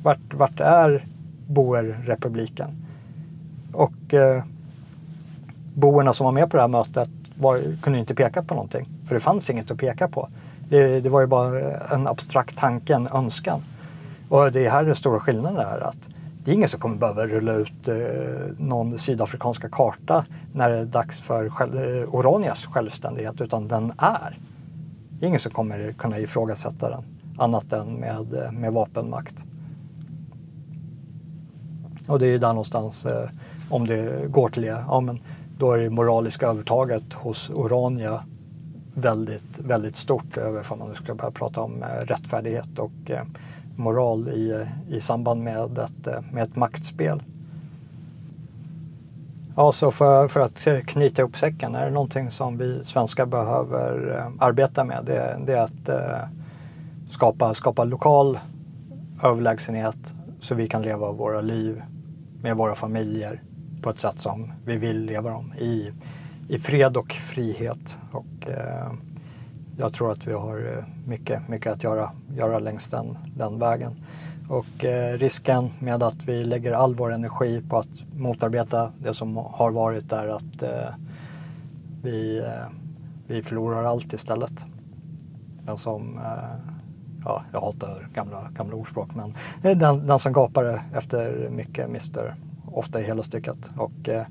Vart, 0.03 0.35
vart 0.35 0.61
är 0.61 1.07
Boerrepubliken. 1.47 2.87
Och 3.73 4.15
eh, 4.15 4.45
boerna 5.75 6.13
som 6.13 6.25
var 6.25 6.33
med 6.33 6.51
på 6.51 6.57
det 6.57 6.61
här 6.61 6.69
mötet 6.69 7.11
var, 7.35 7.77
kunde 7.83 7.99
inte 7.99 8.15
peka 8.15 8.43
på 8.43 8.55
någonting. 8.55 8.89
För 9.05 9.15
det 9.15 9.21
fanns 9.21 9.51
inget 9.51 9.71
att 9.71 9.79
peka 9.79 10.09
på. 10.09 10.29
Det, 10.69 11.01
det 11.01 11.09
var 11.09 11.21
ju 11.21 11.27
bara 11.27 11.61
en 11.77 12.07
abstrakt 12.07 12.57
tanke, 12.57 12.95
en 12.95 13.09
önskan. 13.09 13.63
Och 14.29 14.53
det 14.53 14.67
är 14.67 14.71
här 14.71 14.85
den 14.85 14.95
stora 14.95 15.21
skillnaden 15.21 15.59
är 15.59 15.81
att 15.81 16.09
det 16.45 16.51
är 16.51 16.55
ingen 16.55 16.69
som 16.69 16.81
kommer 16.81 16.97
behöva 16.97 17.27
rulla 17.27 17.53
ut 17.53 17.89
eh, 17.89 17.95
någon 18.59 18.99
sydafrikanska 18.99 19.69
karta 19.69 20.25
när 20.53 20.71
det 20.71 20.79
är 20.79 20.85
dags 20.85 21.21
för 21.21 21.49
själv, 21.49 21.77
eh, 21.77 22.15
Oranias 22.15 22.67
självständighet, 22.67 23.41
utan 23.41 23.69
den 23.69 23.93
är. 23.99 24.39
Det 25.11 25.27
är 25.27 25.29
ingen 25.29 25.41
som 25.41 25.53
kommer 25.53 25.93
kunna 25.93 26.19
ifrågasätta 26.19 26.91
den 26.91 27.05
annat 27.39 27.73
än 27.73 27.95
med, 27.95 28.35
eh, 28.35 28.53
med 28.53 28.73
vapenmakt. 28.73 29.45
Och 32.07 32.19
det 32.19 32.27
är 32.27 32.39
där 32.39 32.49
någonstans, 32.49 33.07
eh, 33.07 33.29
om 33.71 33.87
det 33.87 34.31
går 34.31 34.49
till 34.49 34.63
det, 34.63 34.85
ja 34.89 35.01
men 35.01 35.21
då 35.59 35.73
är 35.73 35.79
det 35.79 35.91
moraliska 35.91 36.47
övertaget 36.47 37.13
hos 37.13 37.51
Orania 37.51 38.25
väldigt, 38.95 39.59
väldigt 39.59 39.97
stort 39.97 40.37
över 40.37 40.73
om 40.73 40.79
man 40.79 40.89
nu 40.89 40.95
ska 40.95 41.15
börja 41.15 41.31
prata 41.31 41.61
om 41.61 41.83
eh, 41.83 41.87
rättfärdighet 41.87 42.79
och 42.79 43.11
eh, 43.11 43.23
moral 43.77 44.29
i, 44.29 44.67
i 44.89 45.01
samband 45.01 45.43
med 45.43 45.79
ett, 45.79 46.07
eh, 46.07 46.21
med 46.33 46.43
ett 46.43 46.57
maktspel. 46.57 47.23
Ja, 49.57 49.73
så 49.73 49.91
för, 49.91 50.29
för 50.29 50.41
att 50.41 50.87
knyta 50.87 51.23
ihop 51.23 51.37
säcken, 51.37 51.75
är 51.75 51.85
det 51.85 51.91
någonting 51.91 52.31
som 52.31 52.59
vi 52.59 52.85
svenskar 52.85 53.27
behöver 53.27 54.23
arbeta 54.39 54.85
med 54.85 55.05
det, 55.05 55.39
det 55.47 55.53
är 55.53 55.63
att 55.63 55.91
skapa, 57.11 57.55
skapa 57.55 57.85
lokal 57.85 58.39
överlägsenhet 59.23 60.13
så 60.41 60.55
vi 60.55 60.69
kan 60.69 60.83
leva 60.83 61.13
våra 61.13 61.41
liv 61.41 61.83
med 62.43 62.57
våra 62.57 62.75
familjer 62.75 63.43
på 63.83 63.91
ett 63.91 64.01
sätt 64.01 64.21
som 64.21 64.53
vi 64.65 64.77
vill 64.77 65.05
leva 65.05 65.31
dem 65.31 65.53
i, 65.59 65.93
i 66.53 66.59
fred 66.59 66.97
och 66.97 67.13
frihet. 67.13 67.99
Och, 68.11 68.49
eh, 68.49 68.93
jag 69.79 69.93
tror 69.93 70.13
att 70.13 70.27
vi 70.27 70.33
har 70.33 70.77
eh, 70.77 70.85
mycket, 71.09 71.49
mycket 71.49 71.73
att 71.73 71.85
göra, 71.85 72.11
göra 72.37 72.59
längs 72.59 72.87
den, 72.87 73.19
den 73.37 73.59
vägen. 73.59 73.93
Och 74.49 74.85
eh, 74.85 75.19
risken 75.19 75.71
med 75.79 76.03
att 76.03 76.25
vi 76.25 76.45
lägger 76.45 76.73
all 76.73 76.95
vår 76.95 77.13
energi 77.13 77.63
på 77.69 77.79
att 77.79 78.05
motarbeta 78.17 78.93
det 78.99 79.15
som 79.15 79.37
har 79.37 79.71
varit 79.71 80.13
är 80.13 80.29
att 80.29 80.63
eh, 80.63 80.95
vi, 82.03 82.39
eh, 82.39 82.69
vi 83.27 83.43
förlorar 83.43 83.85
allt 83.85 84.13
istället. 84.13 84.67
Den 85.63 85.77
som, 85.77 86.19
eh, 86.19 86.73
ja, 87.25 87.43
jag 87.53 87.61
hatar 87.61 88.09
gamla, 88.15 88.49
gamla 88.55 88.75
ordspråk, 88.75 89.09
men 89.15 89.35
den, 89.79 90.07
den 90.07 90.19
som 90.19 90.33
gapar 90.33 90.83
efter 90.95 91.49
mycket 91.51 91.91
mister 91.91 92.35
ofta 92.73 93.01
i 93.01 93.05
hela 93.05 93.23
stycket. 93.23 93.71
Och 93.77 94.09
eh, 94.09 94.27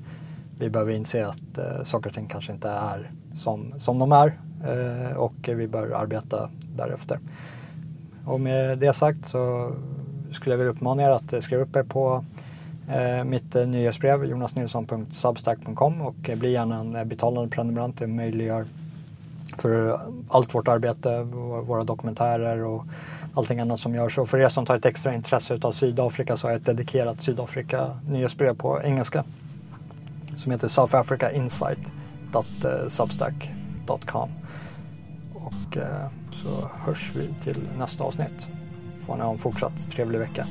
vi 0.58 0.70
behöver 0.70 0.92
inse 0.92 1.26
att 1.26 1.58
eh, 1.58 1.82
saker 1.84 2.08
och 2.08 2.14
ting 2.14 2.26
kanske 2.26 2.52
inte 2.52 2.68
är 2.68 3.10
som, 3.36 3.72
som 3.78 3.98
de 3.98 4.12
är 4.12 4.38
eh, 4.66 5.16
och 5.16 5.34
vi 5.42 5.68
bör 5.68 5.90
arbeta 5.94 6.50
därefter. 6.76 7.18
Och 8.26 8.40
med 8.40 8.78
det 8.78 8.92
sagt 8.92 9.24
så 9.24 9.72
skulle 10.30 10.52
jag 10.52 10.58
vilja 10.58 10.72
uppmana 10.72 11.02
er 11.02 11.10
att 11.10 11.44
skriva 11.44 11.62
upp 11.62 11.76
er 11.76 11.82
på 11.82 12.24
eh, 12.88 13.24
mitt 13.24 13.56
eh, 13.56 13.66
nyhetsbrev 13.66 14.24
jonasnilsson.substack.com 14.24 16.00
och 16.00 16.28
eh, 16.28 16.38
bli 16.38 16.52
gärna 16.52 16.80
en 16.80 16.96
eh, 16.96 17.04
betalande 17.04 17.50
prenumerant. 17.50 17.98
Det 17.98 18.06
möjliggör 18.06 18.66
för 19.58 20.00
allt 20.28 20.54
vårt 20.54 20.68
arbete, 20.68 21.22
våra 21.66 21.84
dokumentärer 21.84 22.64
och 22.64 22.84
allting 23.34 23.60
annat 23.60 23.80
som 23.80 23.94
görs. 23.94 24.18
Och 24.18 24.28
för 24.28 24.38
er 24.38 24.48
som 24.48 24.66
tar 24.66 24.76
ett 24.76 24.86
extra 24.86 25.14
intresse 25.14 25.58
av 25.62 25.72
Sydafrika 25.72 26.36
så 26.36 26.46
har 26.46 26.52
jag 26.52 26.60
ett 26.60 26.66
dedikerat 26.66 27.20
Sydafrika 27.20 27.96
nyhetsbrev 28.08 28.54
på 28.54 28.80
engelska 28.82 29.24
som 30.36 30.52
heter 30.52 30.68
South 30.68 30.96
Africa 30.96 31.30
Insight.substack.com. 31.30 34.30
Eh, 34.30 34.36
Och 35.34 35.76
eh, 35.76 36.08
så 36.32 36.70
hörs 36.84 37.12
vi 37.14 37.34
till 37.42 37.68
nästa 37.78 38.04
avsnitt. 38.04 38.48
Får 39.00 39.16
ni 39.16 39.22
ha 39.22 39.32
en 39.32 39.38
fortsatt 39.38 39.90
trevlig 39.90 40.18
vecka. 40.18 40.46